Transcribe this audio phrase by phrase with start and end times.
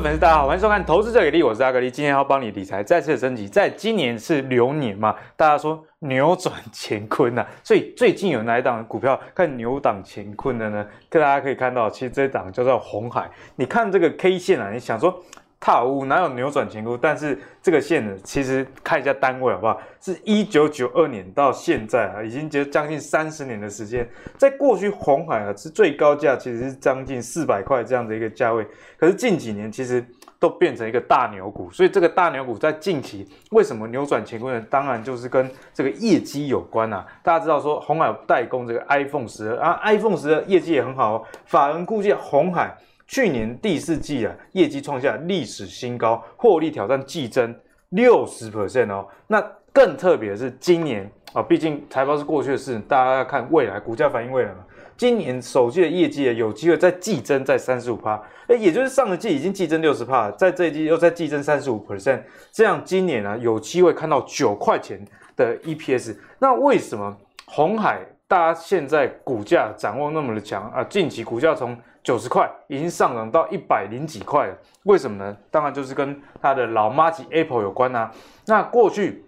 [0.00, 3.48] 粉丝大家好，欢迎收看《投资者给力》，我是阿格力，今天要帮你理财再次升级。
[3.48, 10.86] 在今年是牛年嘛，大家说扭转乾坤呐、啊， 所以最近有哪一档股票看扭转乾坤的呢？
[11.08, 13.28] 大家可以看到，其实这档叫做红海。
[13.56, 15.20] 你看这个 K 线啊，你想说。
[15.60, 16.96] 踏无哪有扭转乾坤？
[17.02, 19.80] 但是这个线呢，其实看一下单位好不好？
[20.00, 24.08] 是一九九二年到现在啊，已经接将近三十年的时间。
[24.36, 28.64] 在过去红海啊，是最高价其实是将近四百块这样的一个价位。
[28.96, 30.04] 可是近几年其实
[30.38, 34.64] 都变成一个大牛股，所以这个大牛股在近期为什么扭转乾坤呢？
[34.70, 37.04] 当然就是跟这个业绩有关啊。
[37.24, 41.24] 大家知道说红海有代工这个 iPhone 十二啊，iPhone 十二业绩也很好哦。
[41.46, 42.76] 法人估计红海。
[43.08, 47.52] 去年第四季啊，业绩创下历史新高，获利挑战季增
[47.88, 49.08] 六十 percent 哦。
[49.26, 49.40] 那
[49.72, 54.58] 更特别的是今年啊，毕竟财报是过去的事，大家要看未来，股价反映未来嘛。
[54.96, 62.20] 今年首季的业绩啊，有机会再季增在三十五趴，哎，也就是上个季已经季增六十趴，在这一季又再季增三十五 percent，
[62.52, 65.02] 这样今年呢、啊、有机会看到九块钱
[65.34, 66.14] 的 EPS。
[66.40, 70.84] 那为什么红海大家现在股价掌握那么的强啊？
[70.84, 71.74] 近期股价从
[72.08, 75.36] 九十块已经上涨到一百零几块了，为什么呢？
[75.50, 78.10] 当然就是跟它的老妈级 Apple 有关啊。
[78.46, 79.26] 那过去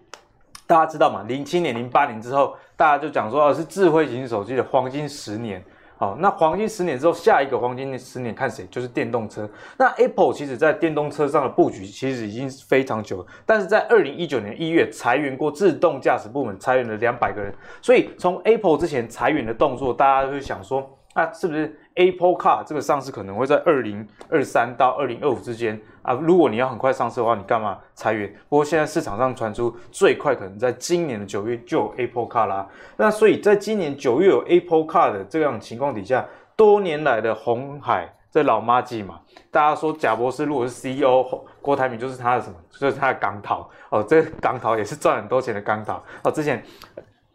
[0.67, 5.63] 大家知道嘛，零七年、零八年之后，大家就讲说啊，是智慧型手机的黄金十年。
[5.99, 8.67] 好，那黄金十年之后，下一个黄金十年看谁？
[8.71, 9.47] 就是电动车。
[9.77, 17.55] 那 Apple 其实在电动车上的布局其实已经非常久了，但是在二零一九年一月裁员过自动驾驶部门，裁员了两百个人。
[17.83, 20.97] 所以从 Apple 之前裁员的动作，大家就会想说。
[21.13, 26.15] 啊是不是 Apple Car 这个上市可能会在二零二三到二零二五之间啊？
[26.15, 28.33] 如果你要很快上市的话，你干嘛裁员？
[28.49, 32.67] 不过现在市场上传出最快可能在今年的九月就有 Apple Car 啦。
[32.97, 39.21] 那所以在今年九月有 Apple Car 的这样情况底下，多年来的红海这老妈鸡嘛，
[39.51, 41.25] 大家说贾博士如果是 CEO，
[41.61, 42.55] 郭台铭就是他的什么？
[42.79, 46.63] 就是他的钢桃哦，这个钢桃也是赚很多钱的钢桃哦，之前。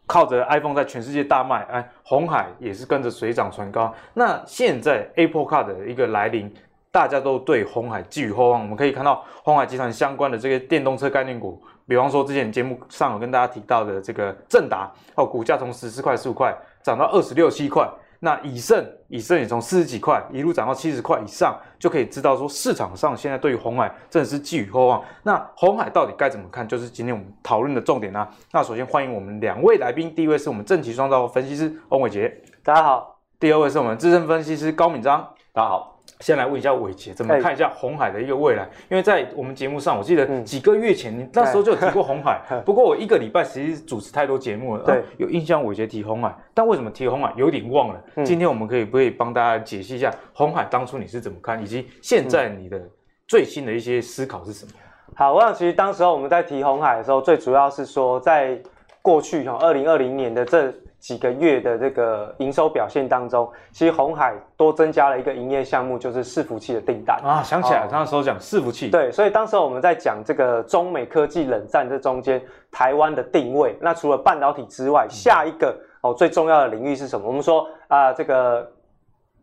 [0.06, 3.92] 靠着 iPhone 在全世界大卖，哎，红海也是跟着水涨船高。
[4.14, 6.52] 那现在 Apple Car 的一个来临，
[6.92, 8.62] 大家都对红海寄予厚望。
[8.62, 17.88] 我们可以看到鸿海集团相关的这个电动车概念股，比方说之前节目上有跟大家提到的这个正达，哦，股价从十四块、十五块涨到二十六七块。
[18.20, 25.02] 那以盛，以盛也从四十几块一路涨到七十块以上，就可以知道说市场上现在对于红海真的是寄予厚望。
[25.22, 28.28] 那红海到底该怎么看，就是今天我们讨论的重点啊。
[28.52, 35.95] 那首先欢迎我们两位来宾，第一位是我们正奇双造分析师翁伟杰，大家好；第二位是我们资深分析师高敏章，大家好。
[36.20, 38.66] 先来问一下伟杰，怎么看一下鸿海的一个未来？
[38.88, 48.02] 因为在我们节目上，我记得几个月前你那时候就有提过鸿海， 不过我一个礼拜其实主持太多节目了，对，有印象伟杰提鸿海，但为什么提鸿海有点忘了？
[48.24, 52.80] 今天我们可以不可以帮大家解析一下鸿海当初你是怎么看，以及现在你的
[53.28, 54.72] 最新的一些思考是什么？
[55.14, 58.58] 好，我想其实当时候我们在提鸿海的时候，最主要是说在
[59.02, 60.72] 过去哈，二零二零年的这。
[60.98, 67.42] 几个月的这个营收表现当中，其实红海多增加了一个营业项目，就是伺服器的订单啊。
[67.42, 73.76] 想起来，他那时候讲伺服器，对，所以当时我们在讲这个中美科技冷战这中间，台湾的定位。
[73.80, 77.26] 那除了半导体之外，下一个哦最重要的领域是什么？
[77.26, 78.68] 我们说啊，这个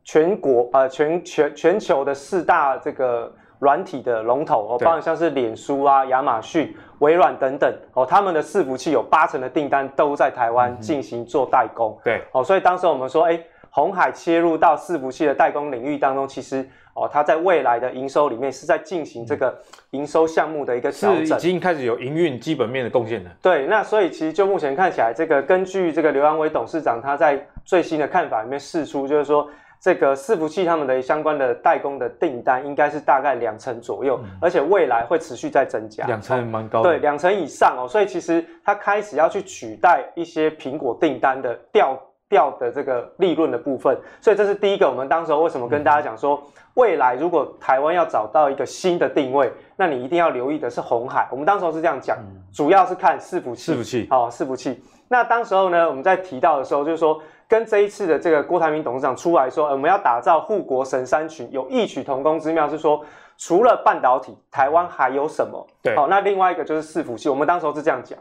[0.04, 3.34] 全国啊全全全球的四大这个。
[3.64, 11.98] 软体的龙头哦，包括像是脸书啊、亚马逊、微软等等哦，他们的伺服器有八成的订单都在台湾进行做代工。
[12.04, 19.58] 对哦，所以当时我们说，哎，红海切入到伺服器的代工领域当中，其实哦，它在未来的营收里面是在进行这个
[19.92, 23.32] 营收项目的一个调整，是已经开始有营运基本面的贡献了。
[23.42, 29.50] 对，那所以其实就目前看起来，这个根据这个刘安伟董事长他在最新的看法里面释出，就是说。
[29.84, 36.06] 这个伺服器他们的相关的代工的订单应该是大概两成左右，嗯，而且未来会持续在增加。
[36.06, 36.90] 两成蛮高的。
[36.90, 44.90] 对，两成以上哦，所以其实它开始要去取代一些苹果订单的掉掉的这个利润的部分，所以这是第一个。
[44.90, 46.42] 我们当时候为什么跟大家讲说，
[46.76, 51.28] 未来如果台湾要找到一个新的定位，那你一定要留意的是红海。
[51.30, 52.18] 我们当时候是这样讲，
[52.54, 53.74] 主要是看伺服器。
[53.74, 54.08] 伺服器。
[54.10, 54.82] 好，伺服器。
[55.10, 57.20] 那当时候呢，我们在提到的时候，就是说。
[57.48, 63.04] 跟这一次的这个郭台铭董事长出来说，我们要打造护国神山群，有异曲同工之妙，是说
[63.38, 65.66] 除了半导体，台湾还有什么？
[65.82, 67.30] 对，好，那另外一个就是伺服器。
[67.30, 68.18] 我们当时候是这样讲。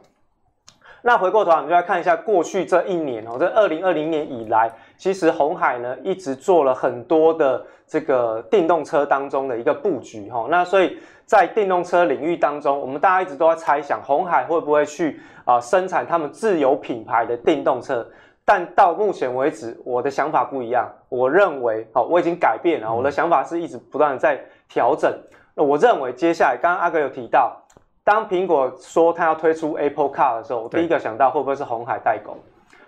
[1.04, 10.46] 那回过头来，我们就来看一下过去这一年哦，这二零二零年以来，其实鸿海呢一直做了很多的这个电动车当中的一个布局哈。
[10.48, 10.96] 那所以
[11.26, 18.06] 在电动车领域当中，我们大家一直都在猜想，鸿海会不会去啊生产他们自有品牌的电动车？
[18.44, 20.90] 但到目前为止，我的想法不一样。
[21.08, 22.92] 我认为，好，我已经改变了。
[22.92, 25.12] 我的想法是一直不断的在调整。
[25.54, 27.56] 那我认为接下来，刚刚阿哥有提到，
[28.02, 32.36] 当苹果说它要推出 Apple Car 的时候，我第一个想到会不会是红海代工？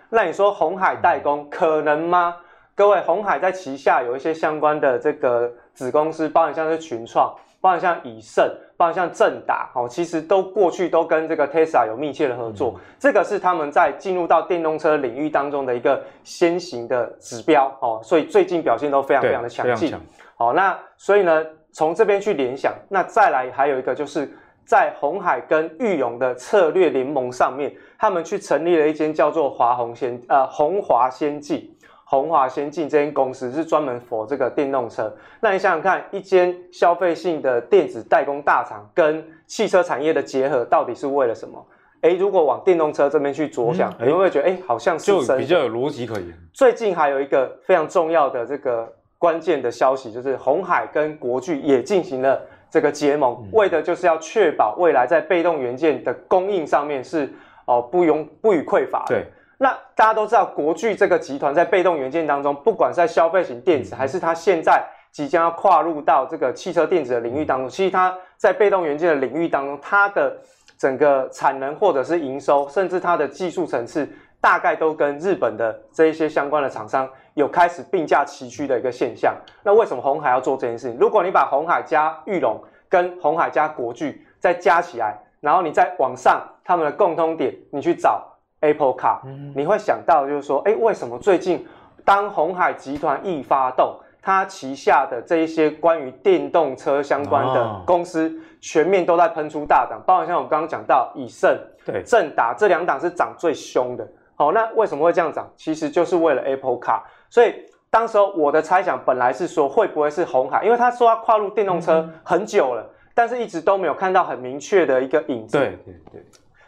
[0.09, 2.35] 那你说红海代工可能吗？
[2.75, 8.45] 各位，红海在旗下有一些相关的这个子公司，包含像是群创，包含像以盛，
[8.77, 19.93] 包括像正达，哦，其实都过去都跟这个 Tesla 有密切的合作，嗯、这个是他们在进入到电动车领域当中的一个先行的指标，哦，所以最近表现都非常非常的强劲，
[20.35, 24.29] 好，那所以呢，从这边去联想，那再来还有一个就是
[24.65, 31.74] 在红海跟裕隆的策略联盟上面，他们去成立了一间叫做华鸿先呃鸿华先进。
[32.07, 35.11] 鸿华先进这间公司是专门 for 这个电动车。
[35.41, 41.65] 那你想想看，一间消费性的电子代工大厂跟汽车产业的结合，到底是为了什么？
[42.01, 46.31] 哎，如果往电动车这边去着想，嗯、你会不会觉得哎，好像是就比较有逻辑可言？
[46.53, 48.87] 最近还有一个非常重要的这个
[49.17, 57.33] 关键的消息，就是鸿海跟国巨也进行了这个结盟，嗯、为的就是要确保未来在被动元件的供应上面是
[57.65, 59.03] 哦不用不予匮乏。
[59.07, 59.25] 对。
[59.65, 70.37] 那大家都知道，国巨这个集团在被动元件当中，不管是在消费型电子，还是它现在即将要跨入到这个汽车电子的领域当中，其实它在被动元件的领域当中，它的
[70.77, 74.07] 整个产能或者是营收，甚至它的技术层次，
[74.39, 79.35] 大概都跟日本的这一些相关的厂商有开始并驾齐驱的一个现象。
[79.63, 80.99] 那为什么红海要做这件事情？
[80.99, 88.31] 如果你把红海加玉龙跟红海加国巨再加起来，然后你再往上他们的共通点，你去找。
[88.61, 89.19] Apple Car，
[89.55, 91.65] 你会想到就是说，哎，为什么最近
[92.03, 101.55] 当鸿海集团一发动，它旗下的这一些关于电动车相关的公司，全面都在喷出大涨，包括像我们刚刚讲到以盛、
[101.85, 104.07] 对正达这两档是涨最凶的。
[104.35, 105.47] 好，那为什么会这样涨？
[105.55, 107.01] 其实就是为了 Apple Car。
[107.29, 107.53] 所以
[107.89, 110.63] 当时候我的猜想本来是说，会不会是红海？
[110.63, 115.57] 因为他说要跨入电动车很久了，但是一直都没有看到很明确的一个影子。
[115.57, 116.23] 对对对。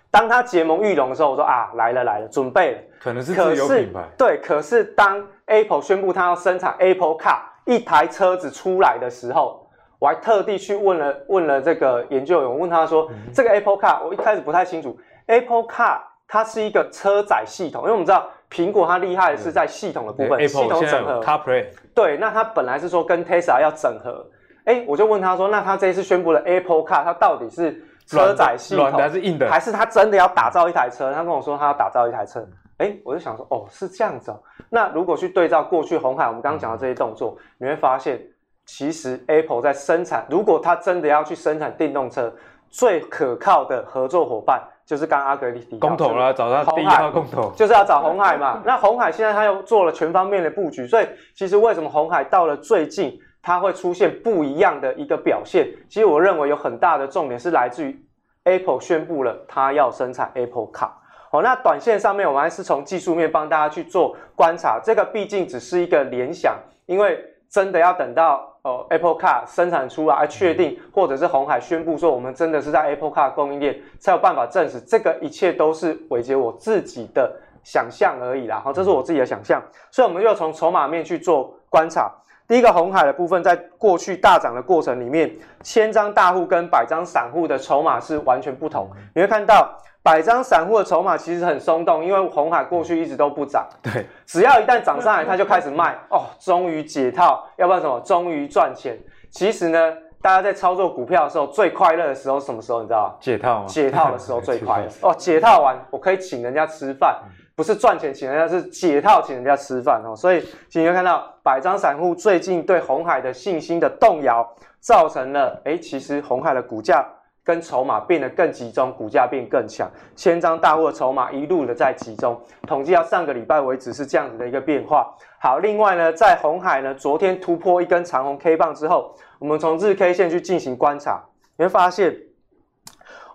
[0.09, 2.77] 当他结盟裕隆的时候，我说啊，来了来了，准备了。
[2.99, 4.03] 可能是自有品牌。
[4.17, 9.67] 对，可是当 Apple 宣布他要生产 Apple Car 一台车子出来的时候，
[9.99, 21.21] 我还特地去问了问了这个研究员，我问他说，嗯、这个 Apple Car 我一开始不太清楚，Apple Car 它是一个车载系统，因为我们知道苹果它厉害的是在系统的部分，系统整合。
[21.21, 21.65] CarPlay。
[21.93, 24.25] 对，那它本来是说跟 Tesla 要整合，
[24.63, 27.83] 哎，我就问他说，那他这一次宣布了 Apple Car，它到底是？
[28.07, 31.11] 车载系统还是硬的，还是他真的要打造一台车？
[31.13, 34.41] 他跟我说他要打造一台车，哎，我就想说，哦，是这样子哦。
[34.69, 38.21] 那如果去对照过去红海，我们刚刚讲的这些动作，你会发现，
[38.65, 42.33] 其实 Apple 在生产，如果他真的要去生产电动车，
[42.69, 48.61] 最可靠的合作伙伴就是刚刚阿格里提公投了，找他第一号公投，就是要找红海嘛。
[48.65, 53.19] 那红海现在他又做了全方面的布局，所以其实为什么红海到了最近？
[53.41, 55.67] 它会出现不一样的一个表现。
[55.89, 57.97] 其实我认为有很大的重点是来自于
[58.43, 60.89] Apple 宣布了它要生产 Apple Car。
[61.29, 64.79] 好，那短线上面我们还是从技术面帮大家去做观察。
[64.81, 74.79] 这个毕竟只是一个联想，因为真的要等到呃 Apple Car 生产出来确定，或者是红海宣布说我们真的是在 Apple Car 供应链才有办法证实。
[74.79, 78.61] 这个一切都是伟杰我自己的想象而已啦。
[78.63, 79.61] 好，这是我自己的想象，
[79.91, 82.09] 所以我们就从筹码面去做观察。
[82.47, 85.29] 第一个红海的部分，在过去大涨的过程里面，
[85.61, 88.89] 千张大户跟百张散户的筹码是完全不同。
[89.13, 93.67] 你会看到百张散户的筹码其实很松动，因为红海过去一直都不涨。
[93.83, 95.93] 对，只要一旦涨上来，他就开始卖。
[96.09, 97.99] 哦，终于解套，要不然什么？
[97.99, 98.97] 终于赚钱。
[99.29, 102.81] 其实呢，大家在操作股票的时候，最快乐的时候是什么时候？
[102.81, 103.15] 你知道吗？
[103.19, 103.65] 解套吗？
[103.67, 104.87] 解套的时候最快乐。
[105.03, 107.19] 哦，解套完，我可以请人家吃饭。
[107.57, 110.15] 不是赚钱请人家，是解套请人家吃饭哦。
[110.15, 114.47] 所以，请你看到百张散户最近对红海的信心的动摇，
[114.79, 117.03] 造成了诶，其实红海的股价
[117.43, 119.89] 跟筹码变得更集中，股价变更强。
[120.15, 125.11] 千张大户的筹码一路的在集中，统计到上个礼拜为止是这样子的一个变化。
[125.41, 131.23] 好，另外呢，在红海呢昨天突破一根长红 K 棒之后，我们从日 K 线去进行观察，
[131.57, 132.15] 你会发现。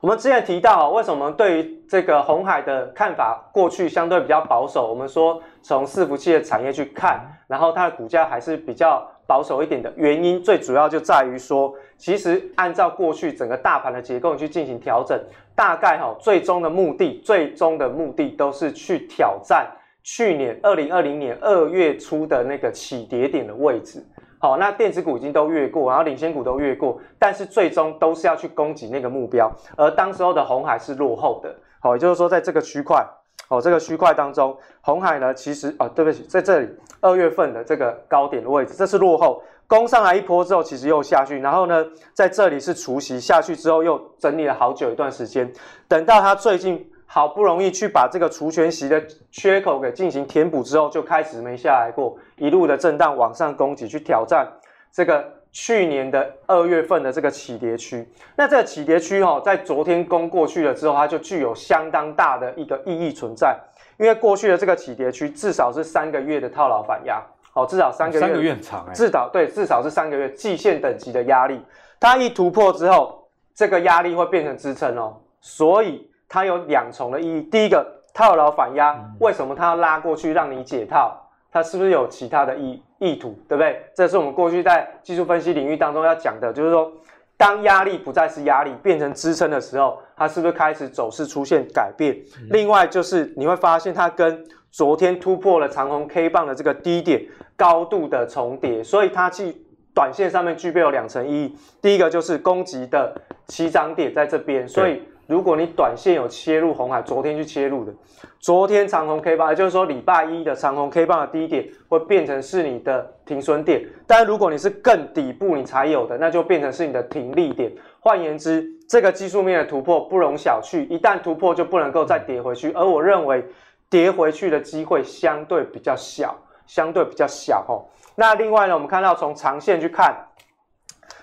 [0.02, 4.88] 我们之前提到，为什么对于这个红海的看法过去相对比较保守？
[4.90, 15.16] 我们说从伺服器的产业去看，然后它的股价还是比较保守一点的原因，最主要就在于说，其实按照过去整个大盘的结构去进行调整，
[15.54, 19.70] 大概哈最终的目的，最终的目的都是去挑战
[20.02, 24.04] 去年二零二零年二月初的那个起跌点的位置。
[24.42, 31.54] 好，那电子股已经都越过，然后领先股都越过，但是最终都是要去攻击那个目标，而当时候的红海是落后的。
[31.78, 33.06] 好，也就是说，在这个区块，
[33.46, 36.68] 哦，这个区块当中，红海呢，其实啊，对不起，在这里
[37.00, 45.52] 二月份的这个高点的位置，这是落后，攻上来一波之后，其实又下去，然后呢，在这里是除息下去之后，又整理了好久一段时间，
[45.86, 54.44] 等到它最近好不容易去把这个除权息的缺口给进行填补之后，就开始没下来过，一路的震荡往上攻击，去挑战
[54.90, 58.04] 这个去年的二月份的这个起跌区。
[58.34, 63.56] 那这个起跌区哈，在昨天攻过去了之后，它就具有相当大的一个意义存在，
[63.96, 67.22] 因为过去的这个起跌区至少是三个月的套牢反压。
[67.52, 71.64] 好，至少三个月，三个月很长哎，至少对，至少是三个月季线等级的压力，
[72.00, 77.42] 它一突破之后，这个压力会变成支撑哦，所以它有两重的意义。
[77.42, 81.16] 第一个，套牢反压，为什么它要拉过去让你解套？
[81.52, 83.82] 它是不是有其他的意意图，对不对？
[83.94, 86.90] 这是我们过去在技术分析领域当中要讲的，就是说，
[87.36, 92.16] 当压力不再是压力，变成支撑的时候，它是不是开始走势出现改变？
[92.50, 97.22] 另外就是你会发现它跟昨天突破了长虹 K 棒的这个低点，
[97.54, 99.54] 高度的重叠，所以它去
[99.94, 101.56] 短线上面具备有两层意义。
[101.82, 103.14] 第一个就是攻击的
[103.46, 105.02] 起涨点在这边，所以
[105.32, 107.92] 如果你短线有切入红海，昨天去切入的，
[108.38, 113.82] 昨天长红 K 棒，也就是说礼拜一的长红 K 棒的低点会变成是你的停损点。
[114.06, 117.72] 但如果你是更底部你才有的，那就变成是你的停利点。
[118.00, 122.70] 换言之，这个技术面的突破不容小觑，一旦突破就不能够再跌回去。
[122.72, 123.44] 而我认为。
[123.92, 126.34] 跌回去的机会相对比较小，
[126.66, 127.84] 相对比较小哦。
[128.14, 130.16] 那另外呢，我们看到从长线去看，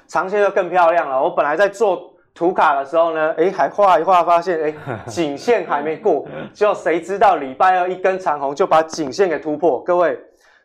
[0.05, 1.19] 长线就更漂亮了。
[1.19, 4.73] 我本来在做图卡的时候呢， 哎，还画一画，发现哎，
[5.05, 9.83] 颈线还没过，就谁知道礼拜二一根长红就把颈线给突破。
[9.83, 10.17] 各位，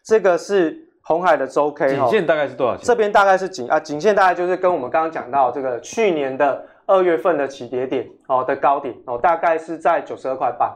[0.05, 2.85] 这个是红海的周 K 颈线大概是多少钱？
[2.87, 10.71] 这边大概是颈啊，颈线大概就是跟我们刚刚讲到这个去年的二月份的起跌点哦的高点哦，大概是在九十二块半。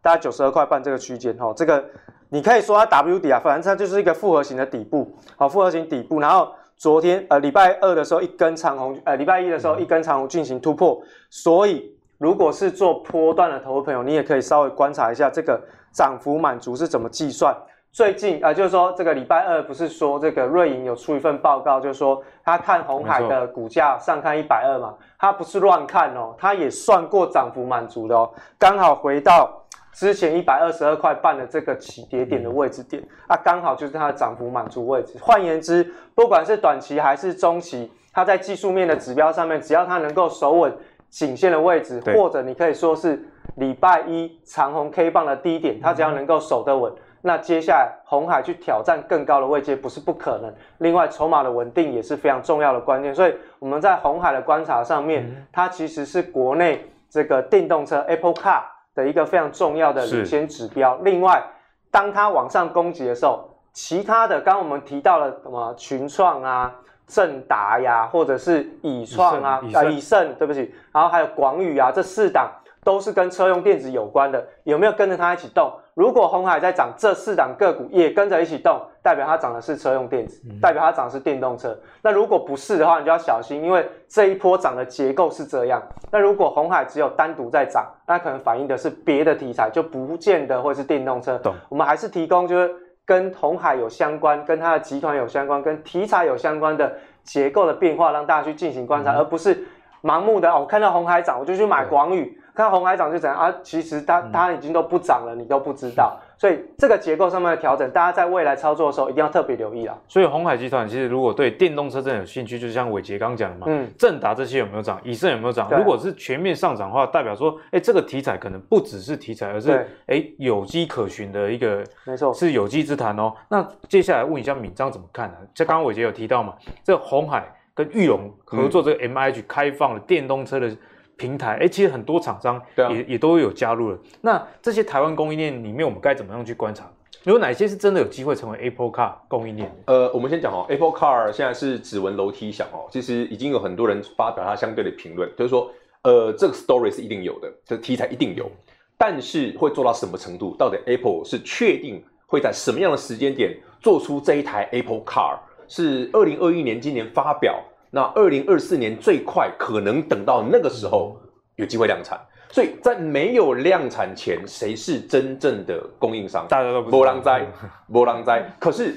[0.00, 1.82] 大概九十二块半这个区间，哦，这个
[2.28, 6.20] 你可以说它 W 底啊，反正它就是一个复合型的底部，好，复合型底部。
[6.20, 6.52] 然后
[6.84, 11.00] 昨天呃礼拜二的时候一根长红，呃礼拜一的时候一根长红进行突破，
[11.30, 15.58] 所以如果是做波段的投资朋友，你也可以稍微观察一下这个
[15.94, 17.56] 涨幅满足是怎么计算。
[17.90, 29.63] 最近啊、呃，就是说这个礼拜二不是说这个瑞银有出一份报告，就是说他看红海的股价上看一百二嘛，他不是乱看哦，他也算过涨幅满足的哦，刚好回到。
[29.94, 35.16] 之前一百二十二块半的这个起跌点的位置点啊，刚好就是它的涨幅满足位置。
[35.20, 40.76] 换言之，不管是短期还是中期，它在技术面的指标上面，只要它能够守稳
[41.08, 43.24] 颈线的位置，或者你可以说是
[43.54, 50.52] 礼拜一长红 K 棒的低点，它只要能够守得稳，那接下来红海去挑战更高的位阶不是不可能。
[50.78, 53.14] 另外，筹码的稳定也是非常重要的关键。
[53.14, 58.73] 所以我们在红海的观察上面，它其实是国内这个电动车 Apple Car。
[58.94, 60.96] 的一个非常重要的领先指标。
[61.02, 61.42] 另外，
[61.90, 66.72] 当它往上攻击的时候，其他的刚刚我们提到了什么群创啊、
[67.06, 72.50] 正达呀，或者是以创啊、啊纬胜，对不起，然后还有广宇啊，这四档
[72.84, 75.72] 都是跟车用电子有关的，有没有跟着它一起动？
[75.94, 81.76] 如果红海在涨，这四档个股也跟着一起动，代表它涨的是车用电子，代表它涨的是电动车。
[82.02, 85.80] 那如果不是的话，你就要小心，因为这一波涨的结构是这样。
[86.10, 91.38] 那如果红海只有单独在涨，那可能反映的是别的题材，就不见得会是电动车。
[91.38, 91.54] 懂。
[91.68, 92.74] 我们还是提供就是
[93.06, 99.64] 跟红海有相关、跟它的集团有相关、跟题材有相关的结构的变化，让大家去进行观察，嗯、而不是
[100.02, 102.40] 盲目的哦，我看到红海涨，我就去买广宇。
[102.54, 103.52] 看红海涨就怎样啊？
[103.62, 106.16] 其实它它已经都不涨了，你都不知道。
[106.36, 109.96] 所以这个结构上面的调整，大家在未来操作的时候一定要特别留意啊。
[110.06, 115.00] 所以鸿海集团其实如果对电动车真的有兴趣，就像伟杰刚讲的嘛，嗯，正达这些有没有涨？
[115.02, 115.68] 以盛有没有涨？
[115.76, 123.32] 如果是全面上涨的话，代表说，哎，这个题材可能不只是题材，而是哎有机可循的一个，没错，是有机之谈哦。
[123.48, 125.36] 那接下来问一下敏章怎么看呢？
[125.54, 127.44] 像刚刚伟杰有提到嘛，这鸿海
[127.74, 130.70] 跟玉龙合作这个 MIH 开放了电动车的。
[131.16, 133.98] 平台哎，其实很多厂商也、啊、也都有加入了。
[134.20, 136.90] 那这些台湾供应链里面，我们该怎么样去观察？
[137.24, 139.74] 有哪些是真的有机会成为 Apple Car 供应链？
[139.86, 145.70] 呃，我们先讲哦，Apple Car 现在是指纹楼梯响哦，其实已经有很多人发表它相对的评论，就是说，
[146.02, 148.50] 呃，这个 story 是一定有的，这个题材一定有，
[148.98, 150.54] 但是会做到什么程度？
[150.58, 155.38] 到底 Apple 是确定会在什么样的时间点做出这一台 Apple Car？
[155.66, 157.58] 是二零二一年今年发表？
[157.94, 161.16] 那二零二四年最快可能等到那个时候
[161.54, 162.18] 有机会量产，
[162.50, 166.44] 所以在没有量产前，谁是真正的供应商？
[166.48, 167.46] 大家都不波浪灾，
[167.92, 168.44] 波浪灾。
[168.58, 168.96] 可是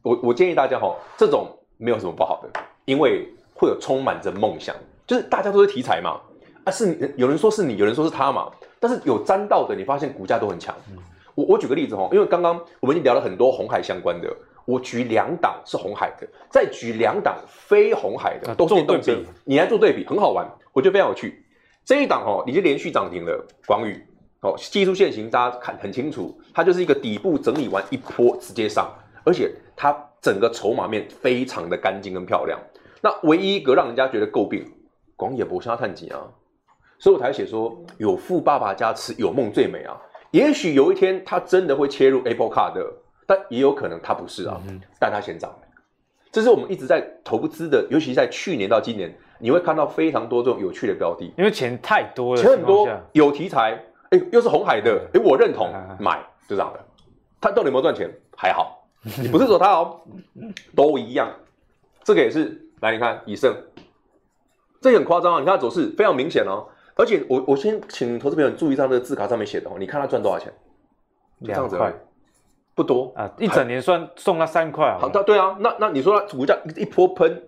[0.00, 4.76] 我我建议大家哈，这种没有什么不好的，因为会有充满着梦想，
[5.08, 6.20] 就是大家都是题材嘛，
[6.62, 8.48] 啊是有人说是你，有人说是他嘛，
[8.78, 10.72] 但是有沾到的，你发现股价都很强。
[11.34, 14.32] 我我举个例子哈，因为刚刚我们已经聊了很多红海相关的。
[14.66, 21.42] 我举两档是红海的，再举两档非红海的，都是电动车，你来做对比，很好玩，我觉得非常有趣。
[21.84, 24.04] 这一档哦，已经连续涨停了，广宇
[24.40, 28.92] 哦，技术线型大家看很清楚，它就是一个底部整理完一波直接上，
[29.24, 32.60] 而且它整个筹码面非常的干净跟漂亮。
[33.00, 34.68] 那唯一一个让人家觉得诟病，
[35.14, 36.26] 广野不像碳几啊，
[36.98, 39.96] 所以我才写说有富爸爸加持，有梦最美啊。
[40.32, 42.84] 也许有一天他真的会切入 Apple Car 的，
[43.26, 45.54] 但也有可能它不是啊，嗯、但它先涨。
[46.32, 49.14] 这是我们一直在投资的，尤其在去年到今年。
[49.38, 53.78] 你会看到非常多这种有趣的标的，因为钱太多了，钱很多，有题材，
[54.08, 56.82] 哎，又是红海的，哎，我认同，买就这样的。
[57.38, 58.10] 他到底有没有赚钱？
[58.34, 60.00] 还好，你不是说它哦，
[60.74, 61.30] 都一样。
[62.02, 63.54] 这个也是，来你看，以盛，
[64.80, 65.40] 这很夸张啊！
[65.40, 66.66] 你看它走势非常明显哦。
[66.94, 70.50] 而且我我先请投资朋友注意上这个字卡上面写的哦，你看它赚多少钱？
[71.40, 71.92] 两块，
[72.76, 74.96] 不多啊，一整年算送他三块。
[75.00, 77.42] 好，对啊，那那你说他股价一波喷？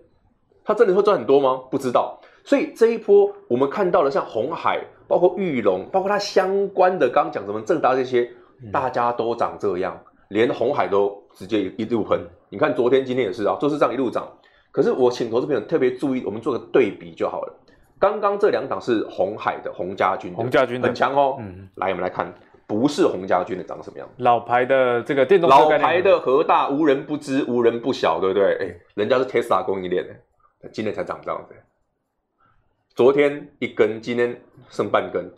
[0.64, 1.60] 它真的会赚很多吗？
[1.70, 2.18] 不知道。
[2.44, 8.30] 所以这一波我们看到了，像红海，包括玉龙，包括它相关的，刚刚讲什么正达这些，
[8.72, 12.20] 大家都涨这样，连红海都直接一路喷。
[12.48, 14.26] 你看昨天、今天也是啊，都是这样一路涨。
[14.70, 17.54] 可是我请投资朋友特别注意，我们做个对比就好了。
[17.98, 21.36] 刚刚这两档是红海的、洪家军的，鸿家军很强哦。
[21.40, 22.32] 嗯，来我们来看，
[22.68, 24.06] 不是洪家军的长什么样？
[24.18, 28.58] 老牌的这个电动车，老牌的和大，无人不知，无人不晓，对不对？
[28.60, 30.14] 哎，人家是 Tesla 供应链的。
[30.70, 31.54] 今天才涨这样子，
[32.94, 35.32] 昨天一根，今天剩半根。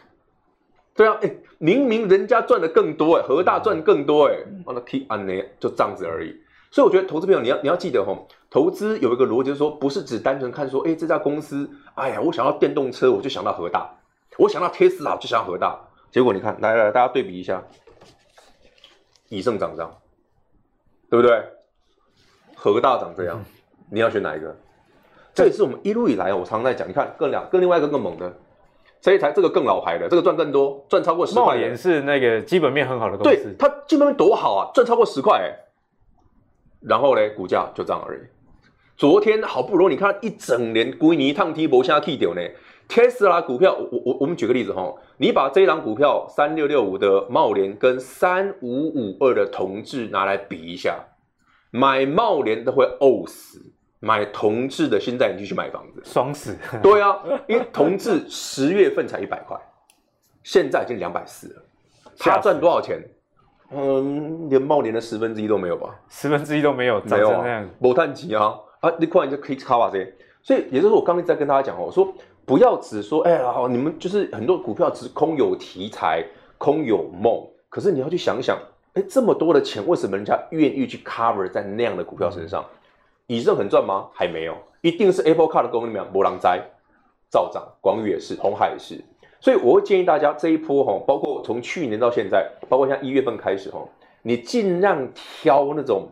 [0.96, 5.06] 对啊，哎，明明人家赚的更多哎，和大赚更多哎，完了 keep
[5.60, 6.34] 就这样子而已。
[6.72, 13.88] 所以我觉得投资朋友你要你要记得吼，投资有一个逻辑就是说，不是只单纯看说，哎，这家公司，哎呀，我想要电动车，我就想到和大，
[14.36, 15.78] 我想到 Tesla 我就想到和大。
[16.10, 17.62] 结果你看，来来来，大家对比一下，
[19.28, 19.98] 以盛涨这样，
[21.08, 21.42] 对不对？
[22.54, 23.44] 和大涨这样，
[23.90, 24.56] 你要选哪一个？
[25.32, 26.88] 这也是我们一路以来，我常常在讲。
[26.88, 28.32] 你看，更两，更另外一个更猛的，
[29.00, 31.42] 这一台这个更老牌的，这个赚更多，赚超过十块。
[31.42, 35.54] 茂联是那个基本面很好的公司，对，它基本面多好啊，赚超过十块哎。
[36.80, 38.20] 然后呢，股价就这样而已。
[38.96, 42.42] 昨天好不容易，你看一整年归你一趟 T 博下 K 掉呢。
[42.90, 50.98] 特斯拉股票，我我我们举个例子哈，你把这一档股票三六六五的茂联跟三五五二的同志拿来比一下，
[51.70, 53.72] 买茂联都会呕死。
[54.02, 56.56] 买同志的，现在你就去买房子，爽死。
[56.82, 59.54] 对啊，因为同志十月份才一百块，
[60.42, 61.62] 现在已经两百四了，
[62.18, 62.98] 他赚多少钱？
[63.70, 65.94] 嗯，连茂联的十分之一都没有吧？
[66.08, 68.90] 十分之一都没有，没有啊，没赚钱啊啊！
[68.98, 70.10] 你快你就可以 cover 这，
[70.42, 72.10] 所以也就是我刚才在跟大家讲哦，我说
[72.50, 76.26] 不要只说哎呀，你们就是很多股票只空有题材，
[76.58, 78.58] 空有梦，可是你要去想想，
[78.94, 82.64] 哎，这么多的钱，为什么人家愿意去 cover 在那样的股票身上？
[83.28, 84.08] 以盛很赚吗？
[84.12, 86.48] 还没有，一定是 Apple Car 的功力没有，没人知，
[87.30, 87.62] 照涨。
[87.80, 89.00] 广宇也是，红海也是，
[89.38, 93.78] 所以我会建议大家这一波哈，包括从去年到现在，包括像一月份开始哈，
[94.22, 96.08] 你尽量挑那种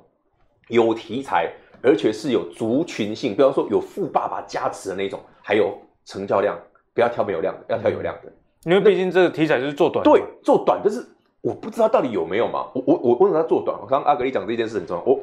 [0.69, 1.51] 有题材，
[1.83, 5.77] 而且是有族群性，比方说有富爸爸加持的那种，还有
[6.09, 6.59] 成交量，
[6.93, 8.33] 不要挑没有量的，要挑有量的，
[8.65, 11.07] 因为毕竟这个题材就是做短，对，做短，但是
[11.41, 13.79] 我不知道到底有没有嘛，我我我为什么要做短？
[13.81, 15.21] 我刚刚阿格力讲这件事很重要，我。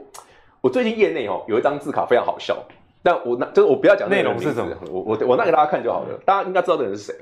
[0.61, 2.57] 我最近业内哦有一张字卡非常好笑，
[3.03, 7.15] 但我那就是我不要讲内容是什么，我我我拿给大家看就好了，大家应该知道这个人是谁。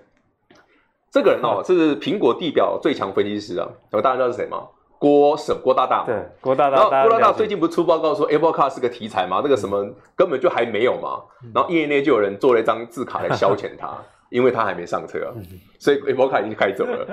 [1.11, 4.65] 这个人哦是苹果地表最强分析师啊，大家知道是谁吗？
[5.03, 6.05] 郭什郭大大。
[6.05, 6.77] 对，郭大大。
[6.77, 9.41] 然后郭大大最近不是出报告说 Apple Car 是个题材吗？
[9.43, 9.85] 那个什么
[10.15, 11.21] 根本就还没有嘛。
[11.53, 13.93] 然后业内就有人做了一张字卡来消遣他，
[14.31, 15.29] 因为他还没上车啊，
[15.77, 17.05] 所以 Apple Car 已经开走了。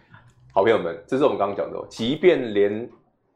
[0.54, 2.88] 好朋友们，这是我们刚刚讲的，即便连。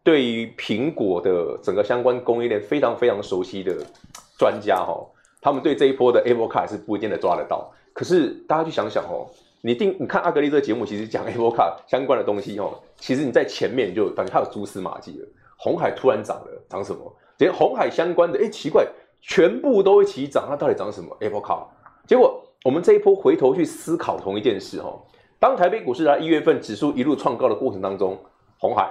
[0.04, 3.76] 对于苹果的整个相关供应链非常非常熟悉的
[4.38, 4.96] 专家哈，
[5.38, 7.70] 他们对这一波的 Apple Car 是不一定的抓得到。
[7.92, 9.28] 可是大家去想想哦，
[9.60, 15.28] 你定你看阿格力这个节目，其实讲 Apple Car 相关的东西哦，其实你在前面就感觉它有蛛丝马迹了。
[15.56, 17.12] 红海突然涨了，涨什么？
[17.38, 18.86] 连红海相关的，哎，奇怪，
[19.20, 21.64] 全部都一起涨，它到底涨什么？Apple Car。
[22.06, 25.02] 结果我们这一波回头去思考同一件事哦，
[25.38, 28.18] 当台北股市在一月份指数一路创高的过程当中，
[28.58, 28.90] 红海。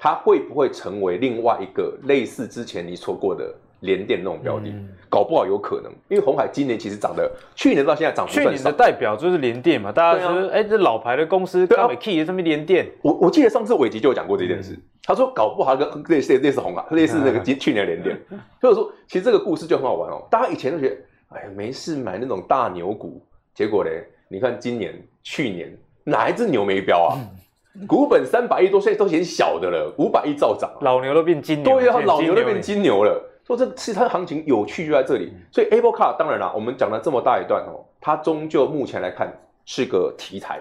[0.00, 4.68] 它会不会成为另外一个类似之前你错过的联电那种标的？
[4.68, 8.26] 嗯、搞不好有可能，因为红海今年其实涨的，去年到现在涨。
[8.26, 12.90] 去年的代表就是联电嘛，大家说，哎、啊欸，这老牌的公司，对啊，key 上面联电。
[13.02, 18.18] 我我记得上次伟吉就有讲过这件事，嗯、他说搞不好跟类似类似红海，类似那个 今去年联电。
[18.60, 20.26] 所以说，其实这个故事就很好玩哦。
[20.30, 20.96] 大家以前都觉得，
[21.28, 23.22] 哎呀，没事买那种大牛股，
[23.54, 27.14] 结果嘞，你看今年、去年哪一只牛没飙啊？
[27.16, 27.38] 嗯
[27.86, 33.22] 股本三百亿多，现在都嫌小的了，五百亿照涨，老牛都变金牛，对啊，老牛都变金牛了。
[33.48, 39.32] 说这其实它的行情有趣就在这里，所以 Apple Car 当然啦，我们讲了这么大一段哦，它终究目前来看
[39.64, 40.60] 是个题材，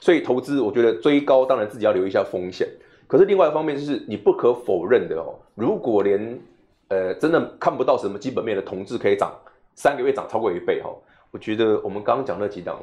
[0.00, 2.66] 所以投资我觉得追高当然自己要留意一下风险。
[3.06, 6.40] 可是另外一方面就是你不可否认的哦，如果连
[6.88, 9.30] 呃真的看不到什么基本面的同志可以涨
[9.74, 10.88] 三个月涨超过一倍哈，
[11.30, 12.80] 我觉得我们刚刚讲那几档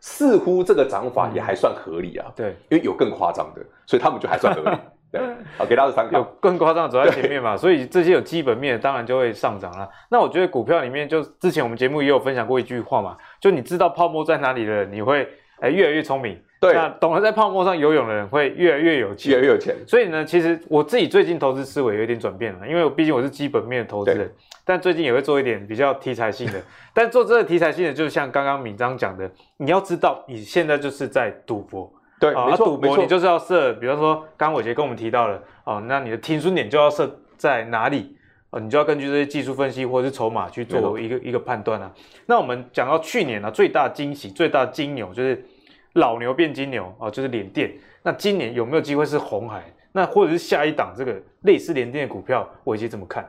[0.00, 2.24] 似乎这个涨法也还算合理啊。
[2.28, 4.76] 嗯、对，因为有更夸张的，所以他们就还算合理。
[5.10, 5.20] 对，
[5.56, 6.18] 好，给大家参考。
[6.18, 9.88] 有更夸张的走在前面嘛，所以这些有基本面的当然就会上涨了。
[10.10, 15.26] 那我觉得股票里面，就之前我们节目也有分享过一句话嘛，就你知道泡沫在哪里了，你会
[15.60, 16.38] 哎越来越聪明。
[16.60, 19.74] 对，那懂得在泡沫上游泳的人会越来越有钱，越来越有钱。
[19.86, 24.28] 所以呢，其实我自己最近投资思维有一点转变了，因为毕竟我是基本面的投资人，
[24.64, 26.60] 但最近也会做一点比较题材性的。
[26.92, 31.90] 但做这个题材性的，就像刚刚敏章讲的，你要知道你现在就是在赌博。
[32.20, 38.16] 对，啊，赌博你就是要设，比方说刚刚伟杰跟我们提到了，哦，那你的停损点就要设在哪里？
[38.50, 41.92] 哦，你就要根据这些技术分析或者是筹码去做一个一个判断啊。
[42.26, 45.44] 那我们讲到去年啊，最大惊喜、最大金牛就是
[45.92, 47.70] 老牛变金牛哦，就是联电。
[48.02, 49.62] 那今年有没有机会是红海？
[49.92, 53.28] 那或者是下一档这个类似联电的股票，伟杰怎么看？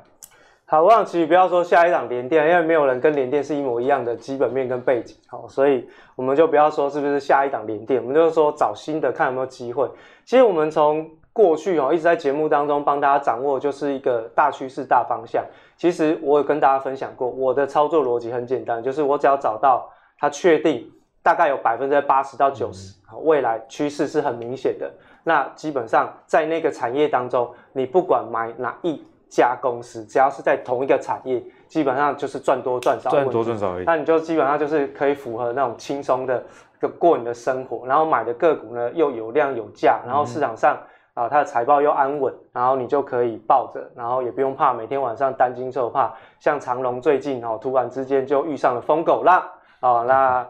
[0.72, 9.90] 好，我想其实不要说下一档联电，因为没有人跟联电是一模一样的基本面跟背景，好，所以我们就不要说是不是下一档联电，我们就是说找新的看有没有机会。
[10.24, 15.44] 其实我们从过去哦一直在节目当中帮大家掌握就是一个大趋势大方向。
[15.76, 20.88] 其实我有跟大家分享过，我的操作逻辑很简单，就是我只要找到它确定
[21.24, 33.86] 大概有百分之八十到九十，未来趋势是很明显的，那基本上在那个产业当中，你不管买哪一家公司只要是在同一个产业，基本上就是赚多赚少，赚多赚少而已。
[33.86, 36.44] 那你就基本上就是可以符合那种轻松的
[36.98, 40.76] 过你的生活，然后买的个股呢又有量有价，然后市场上
[41.14, 46.12] 啊它的财报又安稳，然后你就可以抱着，然后也不用怕每天晚上担惊受怕。
[46.40, 49.44] 像长隆最近哦突然之间就遇上了疯狗浪
[49.80, 50.48] 啊，那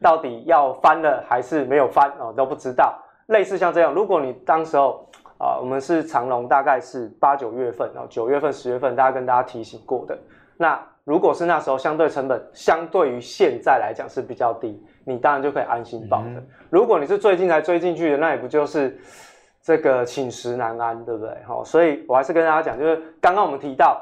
[0.00, 2.96] 到底要翻了还是没有翻哦都不知道。
[3.26, 5.04] 类似像这样，如果你当时候。
[5.40, 10.16] 啊，我们是长隆，大概是八九月份，然后九月份、十月份，大家跟大家提醒过的。
[10.58, 16.26] 那如果是那时候相对成本相对于现在来讲是比较低，你当然就可以安心抱的。
[16.26, 19.00] 嗯、如果你是最近才追进去的，那也不就是
[19.62, 21.34] 这个寝食难安，对不对？
[21.46, 23.98] 好，所以我还是跟大家讲，就是刚刚我们提到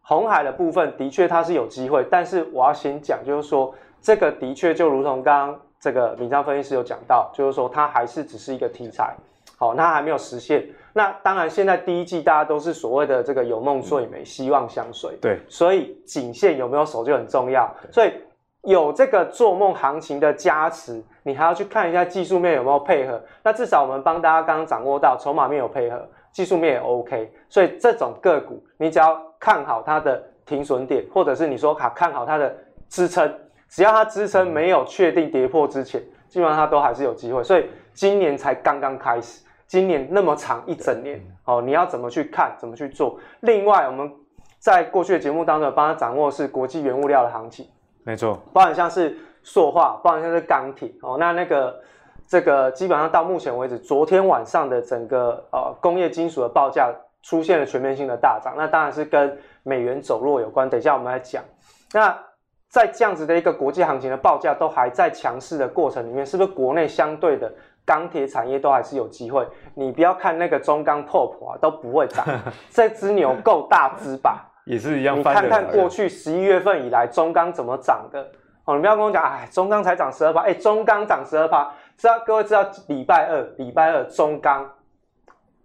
[0.00, 9.14] 红海的部分，的确它是有机会，但是我要先讲，就是说这个的确就如同刚刚这个敏章分析师有讲到，就是说它还是只是一个题材。
[9.60, 10.66] 好，那还没有实现。
[10.94, 15.14] 那当然，现在第一季大家都是所谓的这个有梦最美，希望相随。
[15.20, 17.70] 对，所以颈线有没有守就很重要。
[17.92, 18.10] 所以
[18.62, 23.22] 有这个做梦行情的加持，你还要去看一下技术面有没有配合。
[23.44, 27.30] 那至少我们帮大家刚刚掌握到筹码面有配合，技术面也 OK。
[27.50, 32.56] 所以这种个股，你只要看好它的停损点，或者是你说卡看好它的
[32.88, 33.30] 支撑，
[33.68, 37.44] 只要它支撑没有确定跌破之前，基本上它都还是有机会。
[37.44, 39.44] 所以今年才刚刚开始。
[39.70, 43.16] 今年那么长一整年，哦，你要怎么去看，怎么去做？
[43.38, 44.12] 另外，我们
[44.58, 47.64] 在过去的节目当中帮他掌握是国际原物料的行情，
[48.02, 51.80] 没错，包含像是塑化，包含像是钢铁，哦，那那个
[52.26, 60.68] 这个基本上到目前为止，昨天晚上的整个呃工业金属的报价出现了全面性的大涨，那当然是跟美元走弱有关。
[60.68, 61.44] 等一下我们来讲。
[61.92, 62.18] 那
[62.68, 67.52] 在这样子的一个国际行情的报价都还在强势的过程里面，是不是国内相对的？
[67.84, 72.24] 钢铁产业都还是有机会，你不要看那个中钢破破啊，都不会涨。
[72.70, 74.46] 这只牛够大只吧？
[74.64, 75.18] 也是一样。
[75.18, 78.24] 你看看过去十一月份以来，中钢怎么涨的？
[78.64, 84.70] 哦，你不要跟我讲，哎，中钢才涨十二趴，哎，中钢涨十二趴，知道各位知道礼拜二礼拜二中钢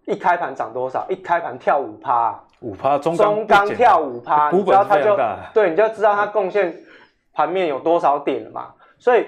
[0.05, 1.05] 一开盘涨多少？
[1.09, 5.15] 一开盘跳五趴，五趴中中钢跳五趴，你知道它就
[5.53, 6.75] 对，你就知道它贡献
[7.33, 8.73] 盘面有多少点了嘛？
[8.97, 9.25] 所以。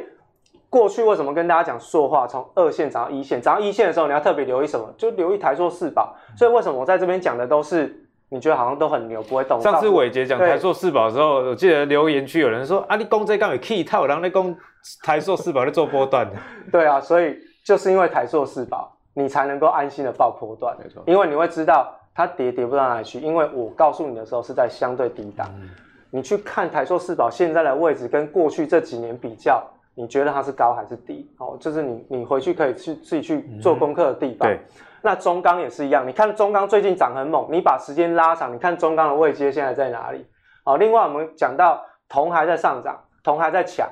[0.78, 3.42] 过去为什么跟大家讲塑化从二线涨到一线？
[3.42, 4.88] 涨到一线的时候，你要特别留意什么？
[4.96, 6.16] 就留意台塑四宝。
[6.38, 9.60] 所以为什么我在这边讲的都是你觉得好像都很牛，不会动？
[9.60, 14.56] 上次伟杰讲台塑四宝的时候，我记得留言区有人说：“啊，你攻这刚有 key 套，然后你攻
[15.02, 16.36] 台塑四宝在做波段的。
[16.72, 17.36] ”对啊，所以
[17.66, 20.78] 就是因为台塑四宝，你才能够安心的抱波段。
[20.78, 25.50] 没错，因为你会知道它跌跌不到哪里去，因为我告诉你的时候是在相对低档。
[25.60, 25.70] 嗯、
[26.12, 29.66] 你去看台塑四宝现在的位置，跟过去这几年比较。
[29.98, 31.28] 你觉得它是高还是低？
[31.40, 34.48] 哦，就是你你回去可以去自己去做功课的地方。
[34.48, 34.60] 嗯、对，
[35.02, 36.08] 那中钢也是一样。
[36.08, 40.24] 你看中钢最近涨很猛，你把时间拉长，你看中钢的位阶现在在哪里？
[40.64, 43.90] 好，另外我们讲到铜还在上涨，铜还在抢。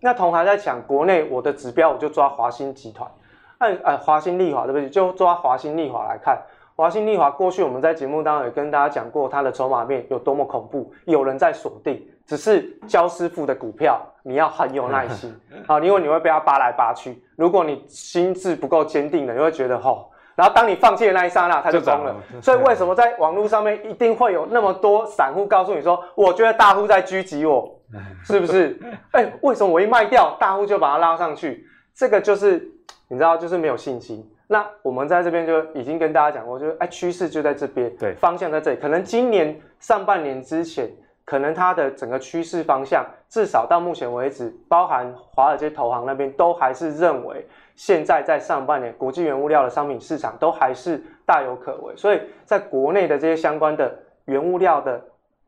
[0.00, 3.10] 那铜还在抢，国内我的指标我就抓华新集团。
[3.58, 4.88] 按呃华新丽华对不起？
[4.88, 6.40] 就抓华新丽华来看，
[6.76, 15.34] 华新丽华过去我们在节目当中也跟大家讲过，它的筹码面有多么恐怖，有人在锁定，只是教师傅的股票，你要很有耐心
[15.66, 17.20] 啊，因为你会被他扒来扒去。
[17.34, 19.92] 如果你心智不够坚定的，你会觉得吼。
[19.92, 20.04] 哦
[20.38, 22.14] 然后当你放弃的那一刹那，他就崩了。
[22.40, 27.76] 所以为什么在网络上面一定会有那么多散户告诉你说，我觉得大户在狙击我，
[28.24, 28.78] 是不是？
[29.10, 31.66] 哎，为什么我一卖掉，大户就把它拉上去？
[31.92, 32.70] 这个就是
[33.08, 34.24] 你知道，就是没有信心。
[34.46, 38.76] 那我们在这边就已经跟大家讲过，就是哎，趋势就在这边，对，方向在这里。
[38.76, 40.88] 可能今年上半年之前，
[41.28, 47.46] 可能它的整个趋势方向，至少到目前为止，包含华尔街投行那边都还是认为。
[47.74, 54.98] 现在在上半年，国际原物料的商品市场都还是大有可为，所以在国内的这些相关的原物料的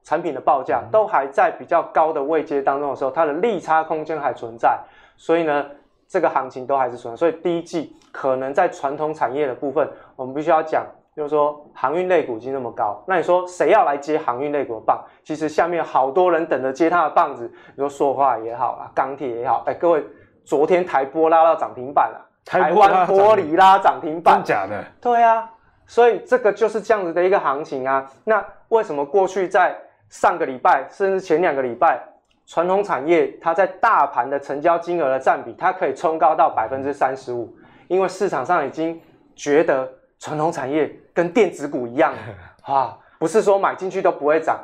[0.03, 4.79] 产品的报价都还在比较高的位阶当中的时候，它的利差空间还存在，
[5.17, 5.65] 所以呢，
[6.07, 7.17] 这个行情都还是存在。
[7.17, 10.85] 所以第一季可能在传统产业的部分，我们必须要讲，
[11.21, 15.05] 就是说航运类股已经那么高，那你说谁要来接航运类股的棒？
[15.23, 20.03] 其实下面好多人等着接他的棒子，比如说塑化也好啊，钢铁也好，哎，各位。
[20.43, 24.83] 昨天台玻拉到涨停板了，台湾玻璃拉涨停板，真假的？
[25.01, 25.49] 对啊，
[25.87, 28.05] 所以这个就是这样子的一个行情啊。
[28.25, 29.77] 那为什么过去在
[30.09, 32.03] 上个礼拜，甚至前两个礼拜，
[32.47, 37.55] 传统产业它在大盘的成交金额的占比，它可以冲高到百分之三十五？
[37.87, 39.01] 因为市场上已经
[39.37, 39.89] 觉得
[40.21, 42.15] 传统产业跟电子股一样
[42.63, 44.61] 啊，不是说买进去都不会涨。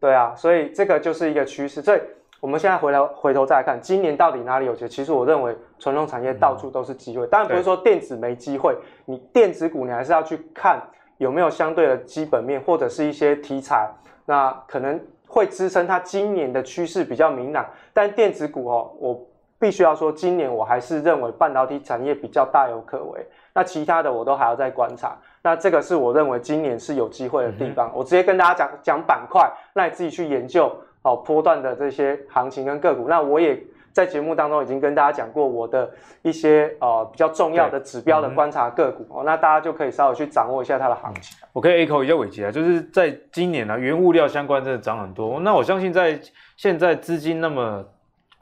[0.00, 1.82] 对啊，所以这个就是一个趋势。
[1.82, 2.00] 所以。
[2.40, 4.88] 我们现在回来回头再来看，今年到底哪里有机会？
[4.90, 8.76] 其实我认为传统产业到处都是机会，当然不是说电子没机会，
[9.06, 10.78] 你电子股你还是要去看
[11.16, 13.88] 有没有相对的基本面或者是一些题材，
[14.26, 17.64] 那可能会支撑它今年的趋势比较明朗。
[17.94, 19.26] 但电子股哦，我
[19.64, 25.16] 必须要说，今年我还是认为半导体产业比较大有可为，那其他的我都还要再观察。
[25.42, 27.90] 那这个是我认为今年是有机会的地方。
[27.94, 30.70] 我直接跟大家讲讲板块，那你自己去研究。
[31.00, 35.90] 哦，波段的这些行情跟个股，那我也在节目当中已经跟大家讲过我的
[36.22, 41.36] 一些呃比较重要的指标的观察个股哦，那大家就可以稍微去掌握一下它的行情。
[41.52, 45.38] 我可以 echo 一下伟杰啊，就是在今年呢、啊，原物料相关真的涨很多。
[45.40, 46.18] 那我相信在
[46.56, 47.84] 现在资金那么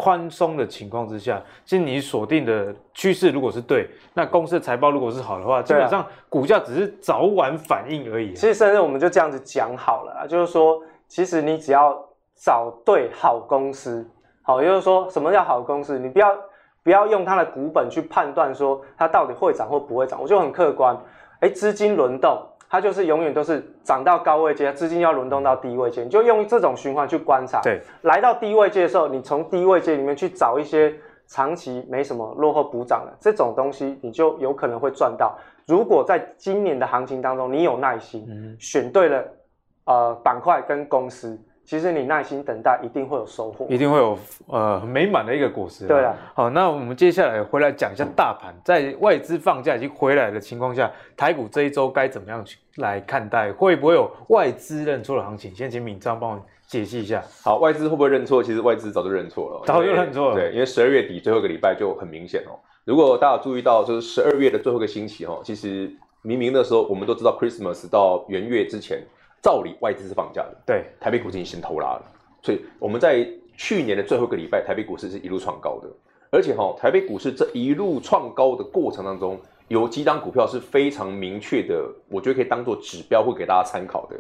[0.02, 8.34] 宽松的情况之下，其实你锁定的趋势如果是对，那公司的财报如果是好的话，基本上股价只是早晚反应而已、啊。
[8.34, 11.96] 其实甚至我们就这样子讲好了，就是说，其实你只要。
[12.44, 14.04] 找对好公司，
[14.42, 15.96] 好，也就是说，什么叫好公司？
[15.96, 16.36] 你不要
[16.82, 20.20] 不要用它的股本去判断说它到底会涨或不会涨。
[20.20, 20.98] 我就很客观，
[21.38, 27.60] 哎，资金轮动，它就是永远都是涨到高位阶，资金要轮动到低位阶，你就用这种循环去观察。
[27.60, 30.94] 对，来到低位阶的时候，你从低位阶里面去找一些
[31.26, 35.36] 长期没什么落后补涨的这种东西，你就有可能会赚到。
[35.66, 39.22] 如果在今年的行情当中，你有耐心，嗯、选对了
[39.84, 41.38] 呃板块跟公司。
[41.72, 45.86] 其实你耐心等待，一定会有收获，一定会有呃美满的一个果实。
[45.86, 53.50] 对啊，好，那我们接下来回来讲一下大盘，在外资放假已经回来的情况下，台股这一周该怎么样去来看待？
[53.52, 55.54] 会不会有外资认错的行情？
[55.54, 57.24] 先请敏章帮我解析一下。
[57.42, 58.42] 好，外资会不会认错？
[58.42, 60.34] 其实外资早就认错了，早就认错了。
[60.34, 62.52] 对，因为十二月底最后一个礼拜就很明显哦。
[62.84, 69.02] 如果大家注意到，就是十二月的最后一个星期哦，其实明明的时候我们都知道，Christmas 到元月之前。
[69.42, 72.02] 照理外资是放假的，对，台北股市已经先偷拉了，
[72.42, 75.88] 所以我们在去年的最后一个礼拜，台北股市是一路创高的，
[76.30, 84.16] 而且哈，台北股市这一路创高的过程当中，有几档股票是非常明确的，我觉得可以当做指标，会给大家参考的。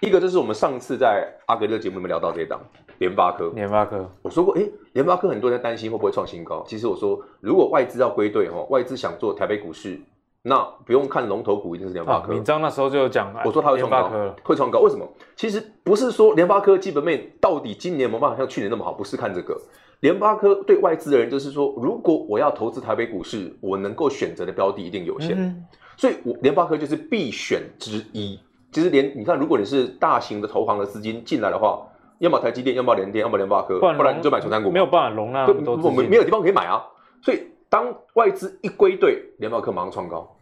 [0.00, 2.60] 一个就是我们上次在阿格勒节目里面聊到这一档
[2.98, 10.00] 联发科，联发科，我说过，诶，联发科很多人在担心会不会创新高，其实我说，如果外资要归队哈，外资想做台北股市。
[10.48, 12.32] 那不用看龙头股，一定是联发科。
[12.32, 14.08] 闵漳那时候就有讲，我说它会创高，
[14.44, 14.78] 会创高。
[14.78, 15.04] 为什么？
[15.34, 19.60] 其实不是说联发科基本面到底今年没办法像去年那么好，不是看这个。
[20.00, 25.64] 联发科对外资的人就是说，如果我要投资台北股市，我能够选择的标的一定有限，嗯、
[25.96, 28.38] 所以我联发科就是必选之一。
[28.70, 31.82] 其实连你看，如果你是大型的投行的资金进来的话，
[32.18, 36.84] 要么台积电，要么联电，要么联发科，不然，你就买成长股，没有办法容纳那么多资金，没没有地方可以买啊。
[37.22, 40.35] 所以当外资一归队，联发科马上创高。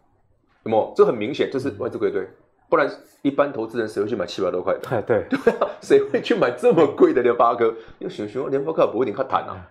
[0.64, 2.26] 那么这很明显，这是外资归队，
[2.68, 2.90] 不然
[3.22, 5.02] 一般投资人谁会去买七百多块的？
[5.02, 7.66] 对 对啊，谁会去买这么贵的联发科？
[7.98, 9.70] 因为熊熊联发科不会点看谈啊，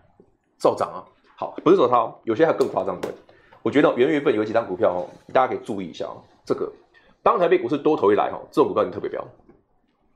[0.59, 1.03] 照涨啊。
[1.35, 3.09] 好，不是说它哦，有些还更夸张的。
[3.63, 6.21] 我觉得元月份有几张股票哦，大家可以注意一下哦。
[6.45, 6.71] 这个
[7.23, 9.25] 当台北股市多头一来哦，这种股票你特别标，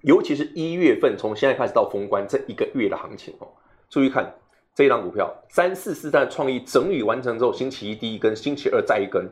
[0.02, 3.48] 尤其是一月份从现在开始到封关这一个月的行情哦，
[3.90, 4.32] 注意看
[4.76, 9.28] 这一档股票，三四四三的创意整理完成之后，星期一第一根，星期二再一根，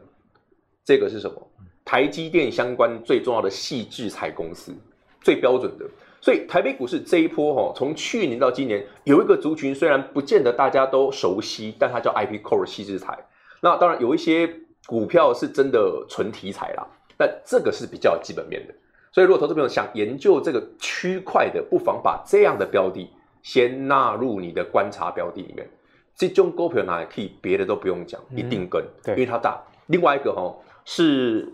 [0.86, 1.36] 这个是什么？
[1.84, 4.74] 台积电相关最重要的矽智财公司，
[5.22, 5.86] 最标准的。
[6.22, 13.18] 所以台北股市这一波哈，从去年到今年，有一个族群虽然不见得大家都熟悉，但它叫 IP Core 矽智财。
[13.62, 14.52] 那当然有一些
[14.88, 18.74] 股票是真的纯题材啦，但这个是比较基本面的。
[19.12, 23.08] 所以如果投资朋友想研究这个区块的，不妨把这样的标的
[23.44, 25.68] 先纳入你的观察标的里面。
[26.16, 29.62] 这种股票哪里可以，别的都不用讲，一定跟，嗯、因为它大。
[29.88, 31.52] 另外一个哈是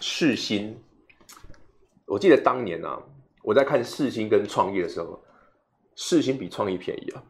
[0.00, 0.78] 世新，
[2.06, 3.02] 我记得当年啊。
[3.42, 5.22] 我在看世新跟创意的时候，
[5.94, 7.22] 世新比创意便宜啊，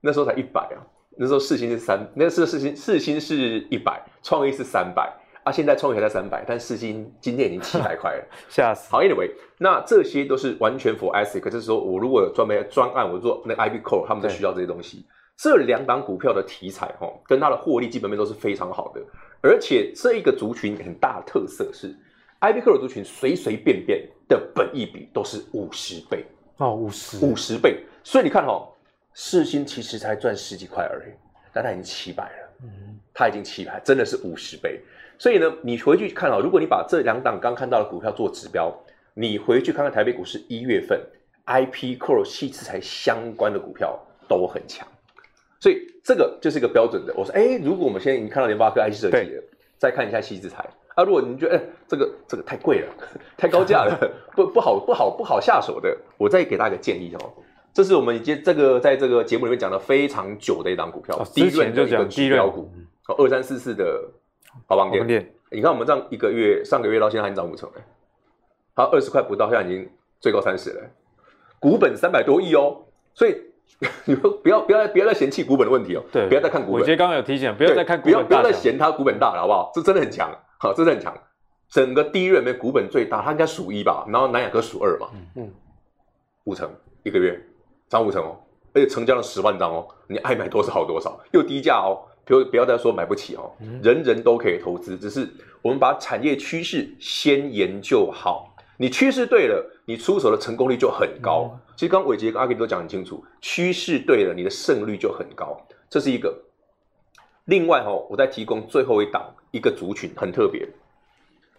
[0.00, 0.82] 那时候才一百啊，
[1.16, 8.90] 那时候世新是三，那时候世新世新是一百，创意是三百啊，现在创意还在三百，但世新今天已经七百块了， 吓死！
[8.90, 15.06] 好，anyway，那这些都是完全 for ASIC，就是说我如果有专门专案，我做那个 IP Core，他们都需要这些东西。
[15.36, 19.00] 这两档股票的题材哈，跟它的获利基本面都是非常好的，
[19.40, 21.94] 而且这一个族群很大的特色是。
[22.40, 26.24] IP Core 族群随随便便的本益比都是五十倍
[26.58, 28.68] 哦，五十五十倍，所以你看哦，
[29.12, 31.12] 世芯其实才赚十几块而已，
[31.52, 34.80] 但它已经七百了，嗯，它已经七百，真的是五十倍。
[35.18, 38.72] 所以呢，你回去看哦，如果你把这两档刚看到的股票做指标，
[39.14, 40.96] 你回去看看台北股市一月份
[41.46, 43.98] IP Core 矽智财相关的股票
[44.28, 44.86] 都很强，
[45.60, 47.12] 所以这个就是一个标准的。
[47.16, 49.42] 我说，哎，如果我们现在已经看到联发科 IC 设计了，
[49.76, 50.64] 再看一下矽智财。
[50.94, 52.88] 啊，如果你觉得哎，这个这个太贵了，
[53.38, 53.96] 太高价了，
[54.34, 57.32] 不不好不好不好下手的，我再给大家一个建议哦。
[57.72, 62.68] 这是我们已经这个在这个节目里面讲了非常久的一档股票，第一轮就讲低标股，
[63.16, 64.02] 二三四四的
[64.66, 65.32] 华邦电。
[65.50, 67.82] 你看我们这样一个月，上个月到现在还涨五成哎，
[68.74, 69.88] 它二十块不到，现在已经
[70.20, 70.82] 最高三十了，
[71.60, 72.84] 股本三百多亿哦。
[73.14, 73.36] 所以
[74.06, 76.80] 你不不要不要不要再嫌弃股本的问题哦，对，不要再看股本。
[76.80, 79.70] 我觉得刚刚有提醒，不要再看股本，不要不要再嫌它股本大了，好不好？
[79.74, 80.30] 这真的很强。
[80.58, 81.16] 好，这是很强。
[81.68, 85.08] 整个第一轮里面股本最大，它应该数一吧，然后南亚科数二嘛。
[85.36, 85.50] 嗯，
[86.44, 86.68] 五成
[87.04, 87.40] 一个月
[87.88, 88.36] 涨五成哦，
[88.72, 92.02] 而且成交了十万张哦，你爱买多少好多少，又低价哦。
[92.24, 93.50] 不要不要再说买不起哦，
[93.82, 95.26] 人人都可以投资，只是
[95.62, 98.54] 我们把产业趋势先研究好。
[98.76, 101.58] 你趋势对了，你出手的成功率就很高。
[101.74, 105.58] 其实刚刚伟杰跟阿 K 都讲很清楚，趋势对了，你的胜率就很高。
[105.88, 106.38] 这是一个。
[107.46, 109.34] 另外哈，我再提供最后一档。
[109.50, 110.68] 一个族群很特别，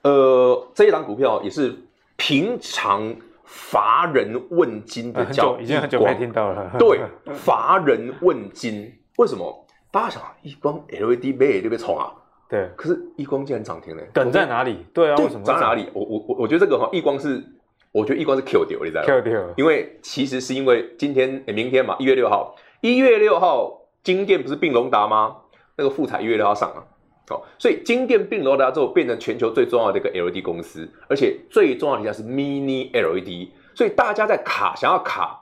[0.03, 1.75] 呃，这一档股票也是
[2.17, 6.71] 平常乏人问津的叫，已经很久没听到了。
[6.77, 7.01] 对，
[7.33, 9.65] 乏人问津，为什么？
[9.89, 12.13] 大家想，一光 LED 被对不对冲啊？
[12.47, 14.85] 对，可是一光竟然涨停了，梗在哪里？
[14.93, 15.43] 对啊，为什么？
[15.43, 15.89] 涨在哪里？
[15.95, 17.43] 我我我我觉得这个哈，一光是，
[17.91, 25.35] 我觉得亿光是 Q 掉，你知道吗？Q 掉，因为其实是因为今天、欸、明天嘛，一月六号，一月六号，金店不是并隆达吗？
[25.75, 26.83] 那个富彩一月六号上啊。
[27.31, 35.39] 哦，所以金店并罗达之后，变成全球最重要的一个 LED 公司，而且最重要的一项是 Mini LED，所以大家在卡，想要卡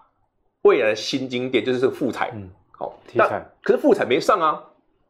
[0.63, 2.29] 未来的新金店，就是这个富彩。
[2.33, 3.45] 嗯，好、哦，题材。
[3.63, 4.61] 可是富彩没上啊，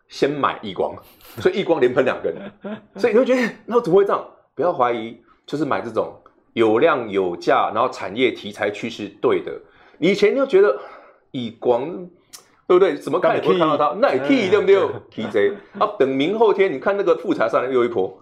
[0.08, 0.96] 先买亿光，
[1.40, 2.36] 所以亿光连喷两根，
[2.96, 4.24] 所以你会觉得，那怎么会这样？
[4.54, 6.16] 不要怀疑，就是买这种
[6.58, 9.52] 有量有价，然后产业题材趋势对的。
[10.00, 10.78] 以前就觉得
[11.32, 12.08] 以光。
[12.70, 12.98] 对不对？
[12.98, 14.76] 怎么看也不会看到它，那也可以对不对
[15.16, 18.14] ？TJ 啊，等明后天你看那个富采上来又一波，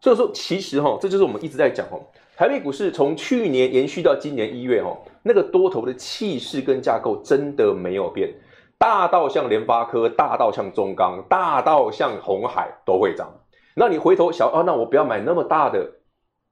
[0.00, 2.00] 所以说其实哈，这就是我们一直在讲哦，
[2.34, 8.32] 台北股市从去年延续到今年一月哦，那个多头的气势跟架构真的没有变，
[8.78, 13.30] 大到像联发科，大到像中钢，大到像鸿海都会涨。
[13.74, 15.86] 那你回头想啊，那我不要买那么大的、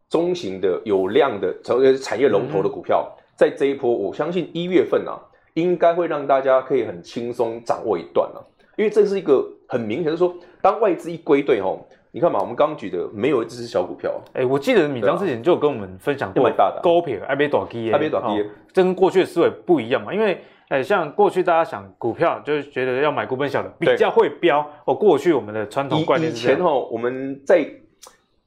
[0.08, 5.18] 中型的、有量的成为产业龙头的股票，在这一波，我相信一月份啊。
[5.54, 14.20] 应该会让大家可以很轻松掌握一段了，因为这是一个很明显就是说，当外资一归队吼，你看嘛，我们刚刚举的没有一只是小股票。
[14.34, 16.48] 哎，我记得米章之前就有跟我们分享过，
[16.80, 20.14] 高撇爱买大支，爱买大支，这跟过去的思维不一样嘛。
[20.14, 24.94] 因为哎，像过去大家想股票，就是觉得要买股本小的比较会飙哦。
[24.94, 27.68] 过去我们的传统观念是以前吼，我们在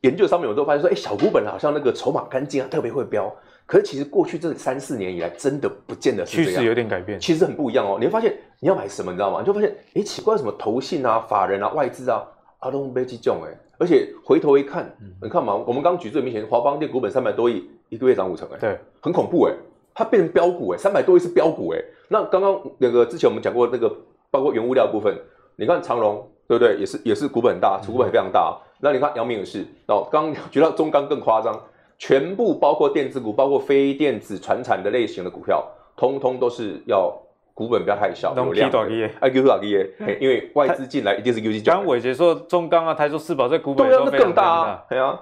[0.01, 3.33] 研究上面，我都发现说，哎，小股本好像那个筹码干净啊，特别会飙。
[3.65, 6.51] 可是其实过去这三四年以来，真的不见得是这样。
[6.51, 7.97] 趋势有点改变，其实很不一样哦。
[7.99, 9.39] 你会发现，你要买什么，你知道吗？
[9.39, 12.23] 你就发现，哎，奇怪，什么投信啊、法人啊、外资啊，
[12.59, 13.57] 啊都没这种哎。
[13.77, 19.53] 而且回头一看，嗯、你看嘛，我们刚举最明显，华邦电股本三百多亿，一个月涨五成哎，对，很恐怖哎，
[19.93, 21.79] 它变成飙股哎，三百多亿是飙股哎。
[22.09, 23.91] 那刚刚那个之前我们讲过那个，
[24.29, 25.15] 包括原物料部分，
[25.55, 26.75] 你看长隆对不对？
[26.77, 28.55] 也是也是股本很大，股本也非常大。
[28.55, 31.57] 嗯、那你看姚明也是，哦，刚刚觉得中钢更夸张。
[32.03, 35.63] 全部包括电子股，包括非电子传产的类型的股票，
[35.95, 37.15] 通通都是要
[37.53, 38.79] 股本不要太小，都有量的。
[39.19, 41.63] 哎，Q 大 K 因为外资进来一定是 Q 金。
[41.63, 45.19] 刚刚伟杰说中钢啊、台塑、四宝在股本都更大啊，对啊。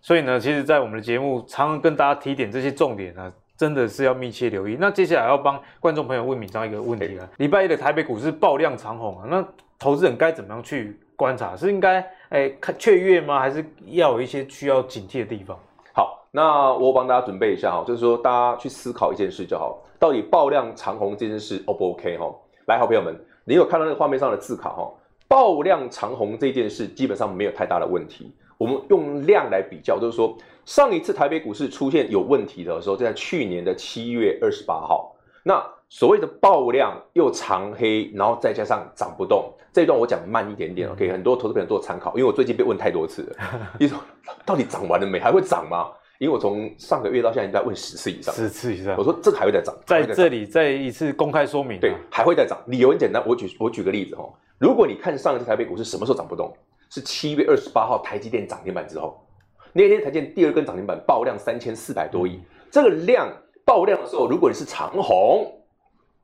[0.00, 4.76] 所以呢，其实，在我们的节目常常跟大家提点这些重点呢，真的是要密切留意。
[4.78, 9.44] 那接下来要帮观众朋友问敏章一个问题了：礼拜一的台北股市爆量长红啊，那
[9.80, 11.56] 投资人该怎么样去观察？
[11.56, 13.38] 是应该哎看雀跃吗？
[13.38, 15.56] 还是要有一些需要警惕的地方？
[15.92, 22.26] 好，那我帮大家准备一下哈，就是说大家去思考一件事就好，到底爆量长红这件事 O 不 OK 哈？
[22.66, 24.92] 来，好朋友们，你有看到那个画面上的字卡哈？
[25.28, 28.34] 爆量长红这件事基本上没有太大的问题。
[28.58, 35.14] 我们用量来比较，就是说上一次台北股市出现有问题的时候，就在去年的七月二十八号。
[35.44, 35.64] 那
[35.94, 42.10] 所谓的爆量又长黑，然后再加上涨不动，这一段我讲慢一点点，OK，很多投资朋友做参考。
[42.16, 43.36] 因为我最近被问太多次了，
[43.78, 43.96] 你说
[44.44, 45.20] 到底涨完了没？
[45.20, 45.92] 还会涨吗？
[46.18, 48.96] 因为我从上个月到现在，应该问十次以上，十次以上。
[48.98, 52.58] 我说这个还会再涨，在这里再一次公开说明，对，还会再涨。
[52.66, 54.28] 理由很简单，我举我举个例子哈，
[54.58, 56.52] 如果你看上一次台北股市什么时候涨不动？
[56.90, 59.24] 是七月二十八号台积电涨停板之后，
[59.72, 63.32] 那天台积电第二根涨停板爆量三千四百多亿，这个量
[63.64, 65.52] 爆量的时候，如果你是长红，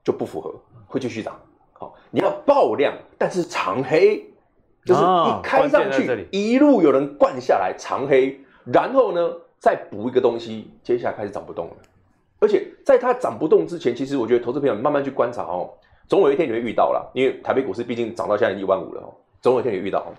[0.05, 0.55] 就不符合，
[0.87, 1.39] 会继续涨。
[1.73, 4.25] 好，你要爆量，但是长黑，
[4.85, 11.77] 就是一开上去一路有人灌下来长黑，然后呢再补一个东西，接下来开始涨不动了。
[12.39, 15.71] 而且在它涨不动之前，其实我觉得投资朋友慢慢去观察哦，
[16.09, 20.01] 总有一天你会遇到了，因为台北股市毕竟涨到现在一万五了哦，总有一天你会遇到。
[20.01, 20.13] 哦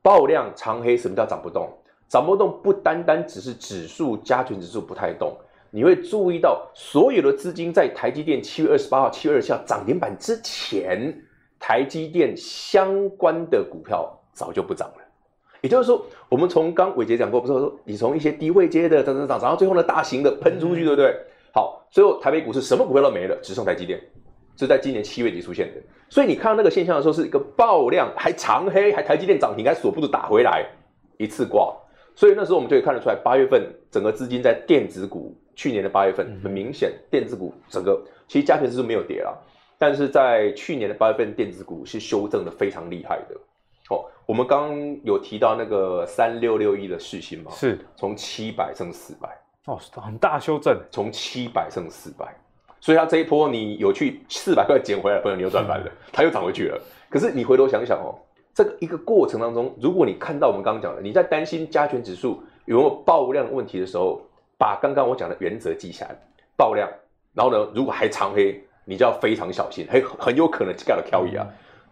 [0.00, 1.68] 爆量长黑，什么叫涨不动？
[2.08, 5.36] 涨不动不单单只是指数加权指数不太动，
[5.70, 11.14] 你会注意到所有的资金在台积电七月二十八号、七月二十七号涨停板之前，
[11.58, 15.04] 台积电相关的股票早就不涨了。
[15.60, 21.14] 也就是说，我们从刚伟杰讲过，不是说你从一些低位接的涨涨涨，涨到最后呢大型的喷出去，对不对？
[21.52, 24.00] 好，最后台北股市什么股票都没了，只剩台积电。
[24.56, 30.66] 是在今年七月底出现的，所以你看到那个现象的时候，是一个爆量，还长黑，还台积电涨停，还锁不住打回来，
[31.16, 31.72] 一次挂。
[32.18, 39.40] 所以那时候我们就可以看得出来，八月份整个资金在电子股，去年的八月份很明显，电子股整个其实加权指数没有跌了，
[39.78, 43.36] 但是在去年的八月份，电子股是修正的非常厉害的。
[43.90, 49.28] 哦，我们刚刚有提到那个三六六一的市心嘛，是从七百升四百，
[49.66, 52.26] 哦，很大修正，从七百升四百。
[52.80, 56.80] 所以它这一波你有去四百块捡回来，朋友你又赚翻了， 它又涨回去了。
[57.08, 58.18] 可是你回头想想哦，
[58.58, 64.20] 这个一个过程当中，如果你看到我们刚刚讲的，你在担心加权指数有没有爆量问题的时候，
[64.58, 66.18] 把刚刚我讲的原则记下来，
[66.56, 66.90] 爆量，
[67.34, 71.46] 然后呢，如果还长黑，你就要非常小心，很很有可能就盖了漂移啊。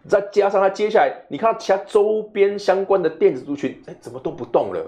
[0.09, 4.85] 再加上它接下来，你看到其他周边相关的电子族群，哎，怎么都不动了？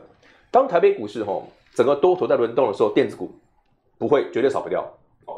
[0.51, 3.31] 当台北股市吼整个多头在轮动的时候，电子股
[3.97, 4.85] 不会绝对少不掉。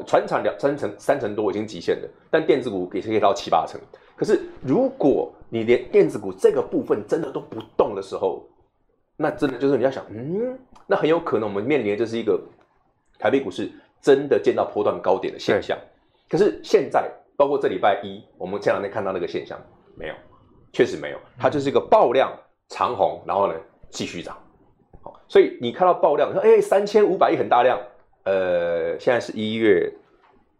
[0.08, 3.80] 船产两三成三成多已经极限了，但电子股也是可以到七八成。
[4.22, 8.48] 可是如果你连电子股这个部分真的都不动的时候，
[9.16, 10.56] 那真的就是你要想，嗯，
[10.86, 12.40] 那很有可能我们面临的就是一个
[13.18, 13.68] 台北股市
[14.00, 15.76] 真的见到波段高点的现象。
[16.30, 19.60] 可是现在包括这礼拜一，我们前两天看到那个现象
[19.96, 20.14] 没有？
[20.72, 22.32] 确实没有，它就是一个爆量
[22.68, 23.54] 长红，然后呢
[23.90, 24.38] 继续涨。
[25.02, 27.76] 好，所以你看到爆量，你说哎三千五百亿很大量。
[28.22, 29.92] 呃，现在是一月，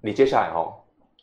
[0.01, 0.75] 你接下来哈、哦，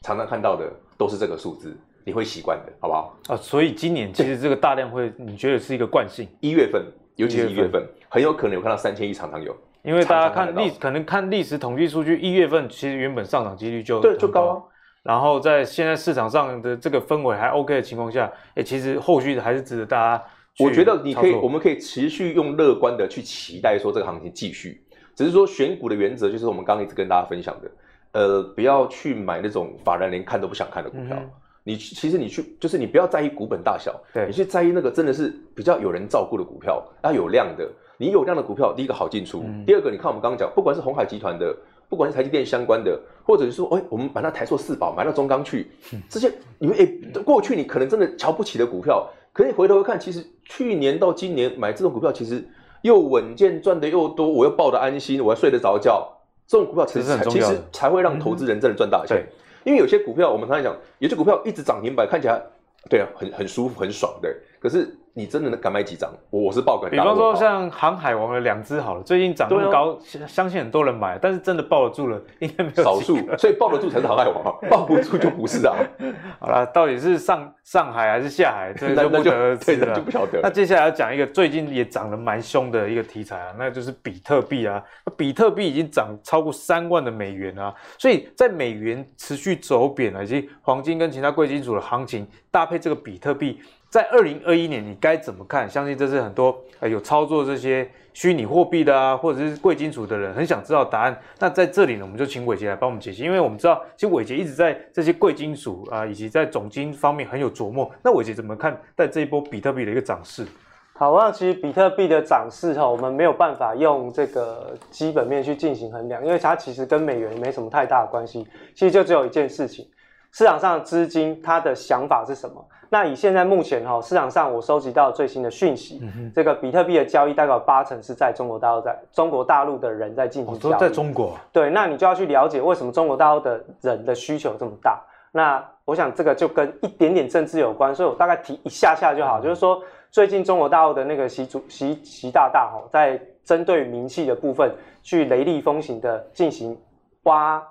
[0.03, 3.17] 常常看到的都是这个数字，你会习惯的，好不好？
[3.27, 6.27] 啊，所以今年其实这个大量会， 你觉得是一个惯性？
[6.39, 6.83] 一月份，
[7.15, 9.55] 尤其是一月份，很有可能有看到三千亿，常常有。
[9.83, 14.63] 因为大家看历，可能看历史统计数据，一月份其实原本上涨几率就对就高啊。
[15.03, 20.23] 然后在现在市场上的这个氛围还 OK 的情况下，哎，其实后续还是值得大家。
[20.59, 24.83] 我觉得你可以，我们可以持续用乐观的去期待说这个行情继续。
[25.15, 27.71] 只是说选股的原则就是我们刚刚一直跟大家分享的，
[28.11, 31.15] 呃，不要去买那种法人连看都不想看的股票。
[31.17, 31.29] 嗯、
[31.63, 37.69] 你其实你去就是你不要在意股本大小，对，你去在意那个真的是比较有人照顾的股票，要有量的。
[37.97, 41.55] 你有量的股票，第一个好进出，嗯、第二个你看我们刚刚讲，不管是鸿海集团的，
[41.89, 45.69] 不管是台积电相关的，或者是说，哎，我们把那台塑四宝买到中钢去，
[46.09, 52.47] 这些你们哎，过去你可能真的瞧不起的股票，可以回头看，其实去年到今年买这种股票，其实。
[52.81, 56.07] 又稳健赚的又多，我又抱得安心，我还睡得着觉。
[56.47, 59.17] 这种股票其实才其实才会让投资人真的赚大钱。
[59.17, 59.27] 嗯、
[59.63, 62.41] 因为有些股票我们常常讲，有些股票一直涨停板，看起来
[62.89, 64.33] 对啊，很很舒服很爽，的。
[64.59, 66.11] 可是你真的敢买几张？
[66.29, 66.89] 我是抱个。
[66.89, 69.97] 比方说像航海王的两只好了，最近涨那么高，啊、
[70.27, 75.75] 相信很多人买，但是真的抱得住了，应该没有少数， 所以抱得住才是航海王，抱不住就不是啊。
[76.39, 80.39] 好了，到底是上上海还是下海，这就不得而知了，就不晓得。
[80.41, 84.81] 那接下来要讲一个最近也涨得蛮凶的一个题材啊，那就是比特币啊。
[85.17, 93.59] 比特币已经涨超过三万的美元啊，所以在美元持续走贬啊，以及黄金跟其他贵金属的行情搭配这个比特币。
[93.89, 95.67] 在二零二一年，你该怎么看？
[95.67, 101.19] 相信这是很多呃有操作这些虚拟货币的啊，或者是贵金属的人很想知道答案。
[101.39, 107.89] 那在这里呢，我们就请伟杰来帮我们解析，因为我们知道，其实伟杰一直在这些贵金属啊，以及在总金方面很有琢磨。
[108.03, 110.45] 那伟杰怎么看在这一波比特币的一个涨势？
[110.93, 118.45] 好，那其实比特币的涨势哈，我们没有办法用这个基本面去进行衡量，因为它其实跟美元没什么太大的关系。
[118.75, 119.87] 其实就只有一件事情，
[120.31, 122.63] 市场上资金它的想法是什么？
[122.91, 126.01] 那以现在目前哈市场上我收集到最新的讯息，
[126.33, 130.79] 这个比特币的交易大概有八成是在中国大陆，在中国大陆的人在进行交易。
[130.79, 131.37] 在中国。
[131.53, 134.99] 对，那你就要去了解为什么中国大陆的人的需求这么大。
[135.31, 139.39] 那我想这个就跟一点点政治有关，所以我大概提一下下就好。
[139.39, 139.79] 嗯、就是说，
[140.09, 144.73] 最近中国大陆的那个习主习习大大哈，在针对名气的部分
[145.03, 146.75] 去雷厉风行的进行
[147.23, 147.61] 挖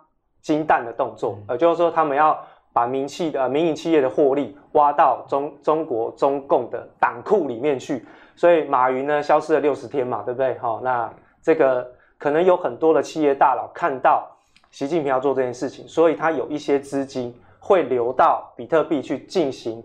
[0.40, 2.38] 金蛋的动作，呃、嗯，就是说他们要。
[2.79, 8.07] 把民企的民营企业的获利挖到中中国中共的党库里面去，
[8.37, 10.57] 所以马云呢消失了六十天嘛，对不对？
[10.59, 11.12] 好，那
[11.43, 14.31] 这个可能有很多的企业大佬看到
[14.70, 19.83] 习近平要做这件事情，所以他有一些资金会流到比特币去进行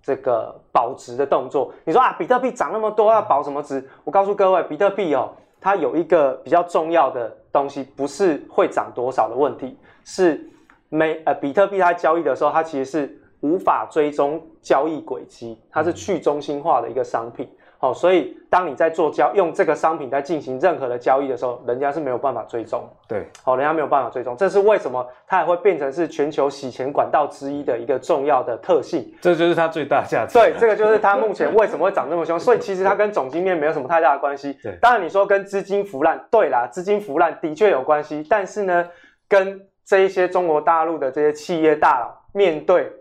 [0.00, 1.72] 这个保值的动作。
[1.84, 3.84] 你说啊，比特币涨那么多，要保什么值？
[4.04, 10.48] 我告诉各位，比特币哦，它有一个比较重要的东西，不是会涨多少的问题，是。
[10.88, 17.48] 每呃，比特币它交易的时候，它其实是无法追踪交易轨迹，它是去中心化的一个商品。
[17.78, 22.88] 好、哦，所以当你在做交用这个商品在进行任何的交易的时候，人家是没有办法追踪。
[23.06, 29.12] 对，好、哦，人家没有办法追踪，这是为什么它也会变成是全球洗钱管道之一的一个重要的特性。
[29.20, 30.38] 这就是它最大价值。
[30.38, 32.40] 对，这个就是它目前为什么会涨这么凶。
[32.40, 34.56] 所以其实它跟总经面没有什么太大的关系。
[34.62, 38.88] 对，当然你说跟资金腐烂，对啦，资金腐烂的确有关系，但是呢，
[39.28, 42.92] 跟这一些中国大陆的这些企业大佬，面对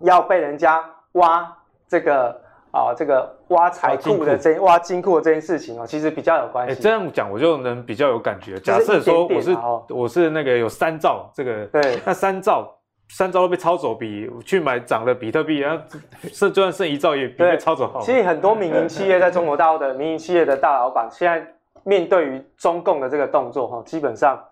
[0.00, 1.46] 要被人家挖
[1.86, 2.30] 这个
[2.70, 6.74] 啊、呃，这个挖财库的这挖金库的这件事情哦，其实比较有关系。
[6.74, 8.58] 欸、这样讲我就能比较有感觉。
[8.60, 9.56] 假设说我是
[9.90, 12.74] 我是那个有三兆这个，对，那三兆
[13.10, 15.84] 三兆都被抄走，比去买涨的比特币，然后
[16.32, 18.00] 剩就算剩一兆也比被抄走好。
[18.00, 21.46] 其实很多民营企业在中国大陆的民营企业的大老板，现在
[21.84, 24.42] 面对于中共的这个动作哈，基本上。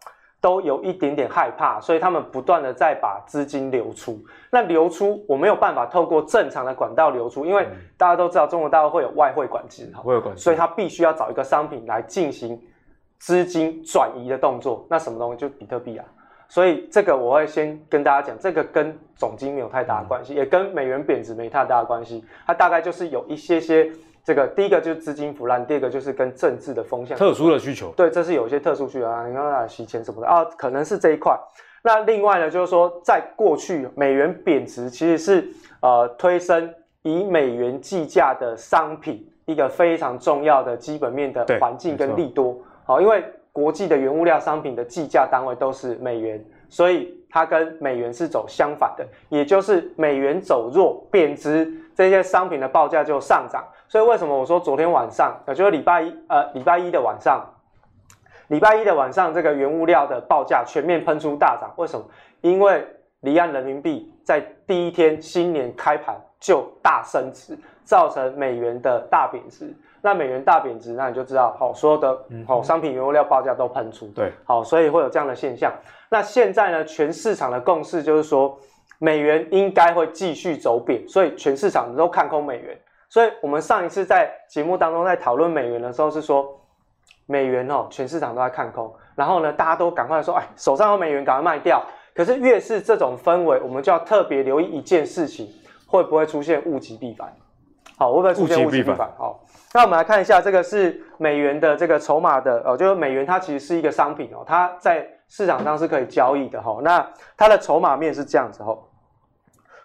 [0.45, 4.23] 都有一点点害怕，所以他们不断的在把资金流出。
[4.51, 7.67] 那流出我没有办法透过正常的管道流出，因为
[7.97, 12.61] 大家都知道中国大陆会有外汇管制，外汇管制，所以他必须要找一个商品来进行
[13.19, 14.87] 资金转移的动作。
[14.91, 15.39] 那什么东西？
[15.39, 16.05] 就比特币啊。
[16.47, 22.23] 所以这个我会先跟大家讲，这个跟总金没有太大的关系，也跟美元贬值没太大的关系。
[22.47, 23.91] 它大概就是有一些些。
[24.25, 31.39] 这个第一个就是资金腐烂，第二个就是跟政治的风向特殊的需求，对，这是有一些特殊需求啊，你看啊，洗钱什么的啊，可能是这一块。
[31.83, 35.47] 那另外呢，就是说，在过去美元贬值其实是
[35.83, 36.73] 呃推升
[37.03, 42.59] 以美元计价的商品一个非常重要的基本面的环境跟利多。
[42.87, 43.23] 好，因为
[43.53, 53.63] 国际的原物料商品的计价单位都是美元，所以它跟美元是走相反的，也就是美元走弱贬值，这些商品的报价就上涨。
[53.89, 57.45] 所以为什么我说昨天晚上，也就是礼拜一，呃，礼拜一的晚上，
[58.49, 61.73] 礼拜一的晚上，这个原物料的报价全面喷出大涨。
[61.77, 62.05] 为什么？
[62.41, 62.87] 因为
[63.21, 69.75] 离岸人民币在第一天新年开盘就大升值，造成美元的大贬值。
[70.03, 74.07] 那美元大贬值，那你就知道，好，所有的好商品原物料报价都喷出。
[74.09, 75.73] 对，好，所以会有这样的现象。
[76.11, 78.59] 那现在呢，全市场的共识就是说，
[78.99, 82.79] 美元应该会继续走贬，所以全市场都看空美元。
[83.15, 86.61] 所以，我们上一次在节目当中在讨论美元的时候，是说
[87.27, 91.81] 美元哦，全市场都在看空，然后呢，大家都赶快说，哎，手上有美元，赶快卖掉。
[92.13, 95.49] 可是越是这种氛围，我们就要特别留意一件事情，
[95.87, 97.33] 会不会出现物极必反？
[97.97, 99.09] 好，会不会出现物极必反？
[99.17, 106.81] 好，那我们来看一下，这个是美元的这个筹码的哦，就是美元它其实是一个商品哦，它在市场上是可以交易的哈。
[106.83, 108.77] 那它的筹码面是这样子哈，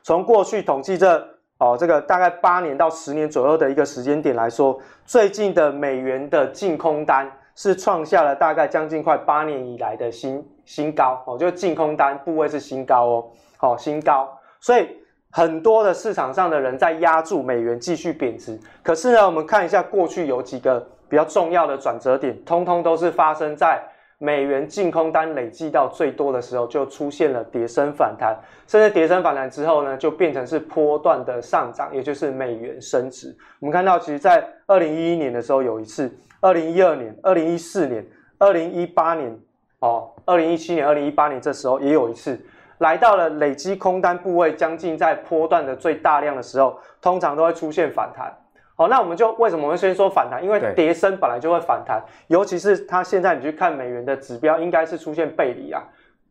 [0.01, 1.39] 从过去统计这。
[1.60, 11.22] 哦，这个大概八年到十年左右的一个时间点来说，最近的美元的净空单是创下了大概将近快八年以来的新新高。
[11.28, 13.26] 哦，就净空单部位是新高哦，
[13.57, 14.30] 好、哦、新高，
[14.62, 14.88] 所以
[15.32, 18.57] 很多的市场上的人在压住美元继续贬值。
[18.82, 23.84] 可是呢，我们看一下过去有几个比较重要的转折点，通通都是发生在
[24.22, 33.34] 美元净空单累计到最多的时候，就出现了跌升反弹，甚至跌升反弹之后呢，就变成是波段的上涨，也就是美元升值。
[33.61, 38.05] 我们看到，其实在二零一一年的时候有一次，二零一二年、二零一四年、
[38.38, 39.39] 二零一八年，
[39.80, 42.38] 哦，二零一七年、二零一八年这时候也有一次。
[42.80, 48.34] 来到了累积空单部位将近在波段的最大量的时候，通常都会出现反弹。
[48.80, 50.41] 好，那我们就为什么会先说反弹？
[50.41, 55.84] 因为跌升本来就会反弹，尤其是它现在你去看美元的指标，应该是出现背离啊。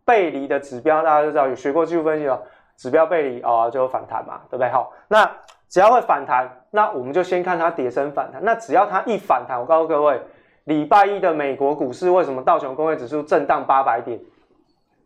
[0.06, 2.40] 背离的指标大家都知道，有学过技术分析哦，
[2.78, 4.70] 指标背离哦就有反弹嘛，对不对？
[4.70, 5.30] 好，那
[5.68, 8.42] 只要会反弹，那我们就先看它跌升反弹。
[8.42, 10.18] 那只要它一反弹，我告诉各位，
[10.64, 14.18] 礼拜一的美国股市为什么道琼工业指数震荡八百点？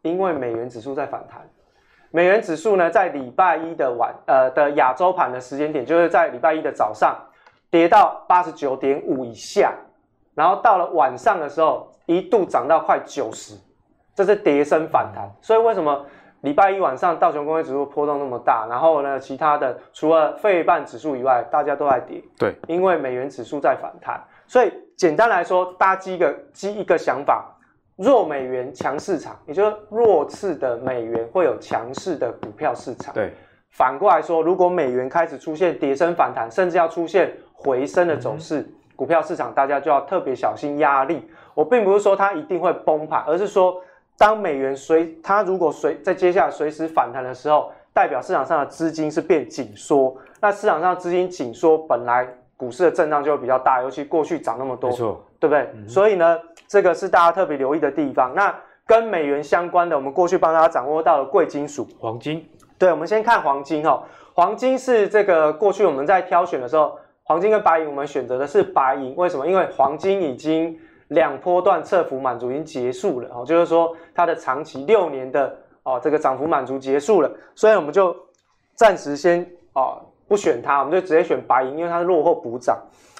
[0.03, 1.41] 因为美元指数在反弹，
[2.13, 7.17] 美元指数呢，在礼拜一的晚，呃的亚洲盘的时间点，就是在礼拜一的早上
[7.73, 9.73] 跌到八十九点五以下，
[10.35, 13.57] 然后到了晚上的时候一度涨到快九十，
[14.15, 15.29] 这是跌升反弹。
[15.41, 16.07] 所以为什么
[16.43, 18.67] 礼拜一晚上道琼工业指数波动那么大？
[18.69, 22.23] 然后呢，其他的除了费半指数以外，大家都在跌。
[22.39, 24.23] 对，因为美元指数在反弹。
[24.47, 27.49] 所以简单来说，大家记一个记一个想法。
[27.97, 33.15] 弱美元强市场，也就是弱势的美元会有强势的股票市场。
[33.15, 33.31] 对，
[33.71, 41.29] 反过来说，如果美元开始出现跌升反弹，甚至要出现回升的走势，嗯、股票市场大家就要特别小心压力。
[41.55, 43.81] 我并不是说它一定会崩盘，而是说
[44.17, 50.17] 当美元随它如果随在接下来随时反弹的时候，代表市场上的资金是变紧缩。
[50.41, 55.69] 那市场上资金紧缩，本来股市的震荡就会比较大，尤其过去涨那么多，没错，对不对？
[55.75, 56.39] 嗯、所以呢。
[56.69, 58.33] 这个是大家特别留意的地方。
[58.35, 58.55] 那
[58.87, 62.49] 跟美元相关的，我们过去帮大家掌握到了贵金属，黄金。
[62.79, 64.05] 对，我们先看黄金哦。
[64.33, 69.15] 黄金是这个过去我们在挑选的时候，黄金跟白银，我们选择的是白银。
[69.17, 69.47] 为什么？
[69.47, 78.15] 因为黄金已经两波段测幅满足已经结束了哦，就是说它的长期六年的哦这个涨幅满足结束了，所以我们就
[78.75, 82.79] 暂时先哦不选它，我们就直接选白银，因为它是落后补涨。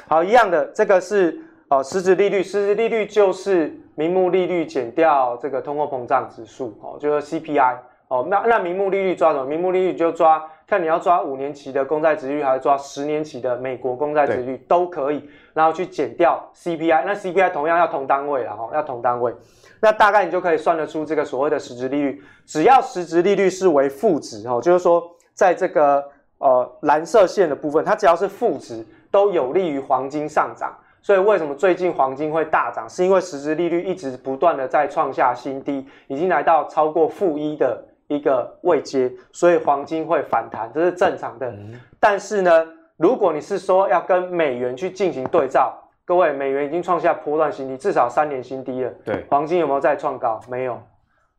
[0.09, 1.41] 好，一样的，这个是。
[1.69, 7.79] 哦，实质利率，实质利率就是名目利率减掉这个通货膨胀指数，哦，就是 CPI。
[8.09, 9.47] 哦，那那名目利率抓什么？
[9.47, 17.05] 名目利率就抓，看你要抓五年期的公债值率，还是抓十年期的美国公债值率都可以，然后去减掉 CPI。
[17.05, 19.35] 那 CPI 同样要同单位了，哈，要同单位。
[19.81, 22.23] 那大概你就可以算得出这个所谓的实质利率。
[22.47, 25.05] 只要实质利率是为负值，哈，就是说
[25.35, 26.03] 在这个
[26.39, 30.75] 呃蓝色线的部分，它只要是负值，都有利于黄金上涨。
[31.03, 32.89] 所以为什么最近黄金会大涨？
[32.89, 37.85] 是因为实质利率一直不断的在创下新低，已经来到超过负一的
[38.15, 41.49] 一个位阶，所以黄金会反弹，这是正常的。
[41.51, 45.73] 嗯、但是呢，如果你是说要跟美元去进行对照，
[46.05, 48.91] 各位，美元已经创下波段新低，至少三年新低了。
[49.05, 50.41] 对，黄金有没有再创高？
[50.49, 50.81] 没有，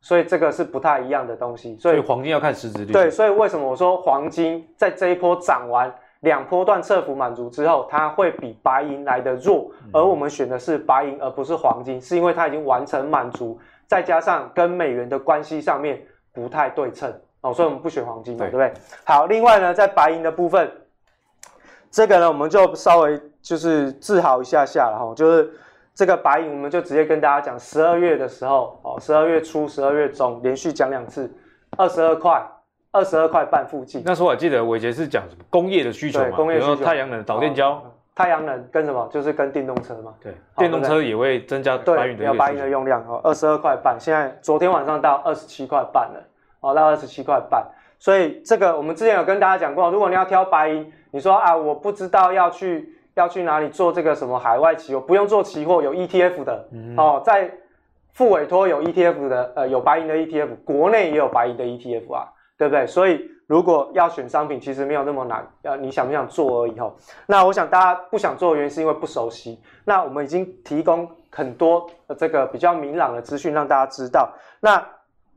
[0.01, 1.78] 所以这个是不太一样的东西。
[1.78, 2.91] 所以，黄金要看实质利率。
[2.93, 5.93] 对，所以为什么我说黄金在这一波涨完？
[6.21, 16.01] 两波段测幅满足之后，它会比白银来得弱，而我们选的是白银而不是黄金，是因为它已经完成满足，再加上跟美元的关系上面
[16.34, 18.73] 不太对称哦，所以我们不选黄金嘛，对，对不对？
[19.05, 20.69] 好，另外呢，在白银的部分，
[21.91, 25.53] 这个呢，我们就稍微就是自豪一下下了哈，就是
[25.93, 31.34] 这个白银，我们就直接跟大家讲，十二月的时候哦，十二月初、十二月中连续讲两次，
[31.77, 32.45] 二十二块。
[32.95, 37.84] 二十二块半附近，那时候我还记得伟杰是讲什么工业的需求嘛，工业需求，太阳能、导电胶，
[38.16, 39.07] 太阳能跟什么？
[39.11, 40.14] 就是跟电动车嘛。
[40.22, 43.20] 对，电动车也会增加白银的白银的用量哦。
[43.24, 46.24] 二十二块半，现在昨天晚上到二十七块半了，
[46.59, 47.66] 哦，到二十七块半。
[47.99, 57.51] 所以这个我们之前有跟大家讲过，如果你要挑白银，你说啊，我不知道要去要去哪里做这个什么海外期货，不用做期货，有 ETF 的、嗯、哦，在
[58.14, 62.30] 付委托有 ETF 的，呃，有白银的 ETF，国内也有白银的 ETF 啊。
[62.55, 62.86] 对不对？
[62.86, 66.96] 所以如果要选商品，其实没有那么难，要你想不想做而已吼。
[67.28, 69.62] 那我想大家不想做的原因是因为不熟悉。
[69.84, 71.86] 那我们已经提供很多
[72.18, 74.32] 这个比较明朗的资讯让大家知道。
[74.62, 74.84] 那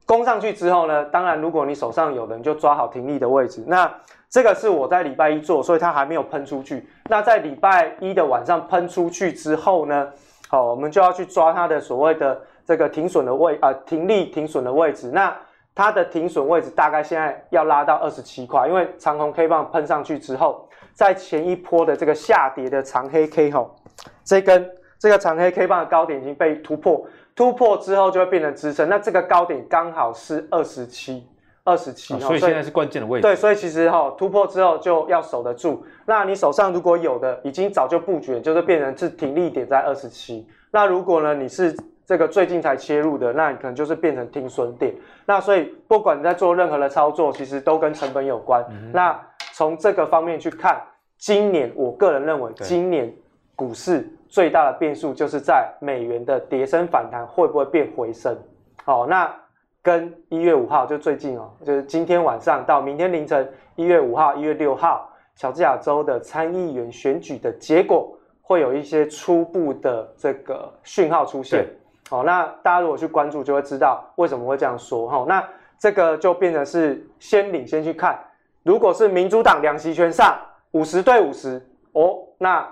[0.06, 3.64] 攻上去之后呢，当然如果你手上有人就抓好停利的位置。
[3.66, 3.92] 那
[4.28, 6.88] 这个是我在礼拜一做，所以它还没有喷出去。
[7.08, 10.08] 那在礼拜一的晚上喷出去之后呢，
[10.48, 15.10] 好，我们就要去抓它的所谓的这个停损的位啊、呃，停利停损的位置。
[15.12, 15.36] 那
[15.76, 23.76] 它的停损位置大概现在要拉到二十七块，因为长红 K 棒喷上去之后，在前一波的这个下跌的长黑 K 吼，
[24.24, 31.28] 这根这个长黑 K 棒的高点已经被突破，突破之后就会变成支撑，那这个高点刚好是二十七，
[31.62, 33.22] 二十七，所以现在是关键的位置。
[33.22, 35.84] 对，所以其实哈、哦、突破之后就要守得住。
[36.06, 40.48] 那你手上如果有的已经早就布局，就是变成是停利点在二十七。
[40.70, 41.76] 那如果呢你是
[42.06, 44.94] 这个最近才切入的，那你可能就是变成停损点。
[45.26, 48.64] 那所以不管你在做任何的操作，其实都跟成本有关。
[48.70, 49.20] 嗯、那
[49.52, 50.80] 从这个方面去看，
[51.18, 53.12] 今年我个人认为，今年
[53.54, 58.34] 股市最大的变数就是在美元的跌升反弹会不会变回升。
[58.84, 59.30] 好，那。
[59.82, 71.64] 跟一月五号就最近哦，就是今天晚上到明天凌晨，一月五号、一月六号，乔治亚州的参议员选举的结果会有一些初步的这个讯号出现。
[72.08, 75.24] 好，那大家如果去关注，就会知道为什么会这样说哈。
[75.26, 75.42] 那
[75.78, 78.18] 这个就变成是先领先去看，
[78.62, 80.38] 如果是民主党两席全上，
[80.70, 81.60] 五十对五十
[81.92, 82.66] 哦，那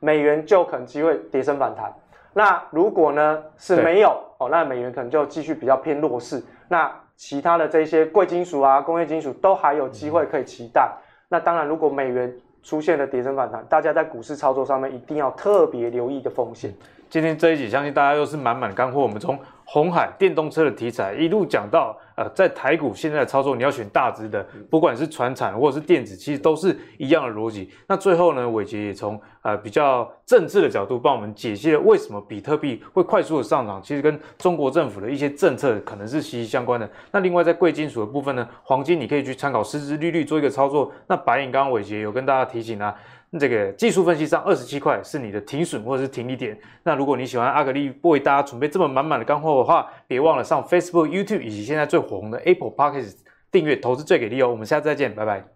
[0.00, 1.92] 美元就可能机会跌升反弹。
[2.34, 6.42] 那如果呢是没有哦，那美元可能就继续比较偏弱势。
[6.68, 10.92] 那其他的这些贵金属啊、工业金属都还有机会可以期待。
[11.28, 16.72] 那当然，如果美元出现了跌升反弹，大家在股市操作上面一定要特别留意的风险。
[17.14, 19.00] 今天这一集，相信大家又是满满干货。
[19.00, 27.70] 我们从红海电动车的题材一路讲到，呃，在台股现在的操作，你要选大只的，不管是传产或者是电子，其实都是一样的逻辑。
[27.86, 36.90] 那最后呢，伟杰也从呃比较政治的角度帮我们解析了为什么比特币会快速的上涨，其实跟中国政府的一些政策可能是息息相关的。
[37.12, 40.90] 那另外在贵金属的部分呢，黄金你可以去参考实质利率做一个操作。
[41.06, 42.92] 那白银刚刚伟杰有跟大家提醒啊。
[43.38, 46.56] 这个技术分析上，二十七块是你的停损或者是停利点。
[46.82, 53.16] 那如果你喜欢阿格力为大家准备这么满满的干货的话，别忘了上 Facebook、YouTube 以及现在最火红的 Apple Podcast
[53.50, 54.48] 订阅投资最给力哦。
[54.48, 55.53] 我们下次再见，拜拜。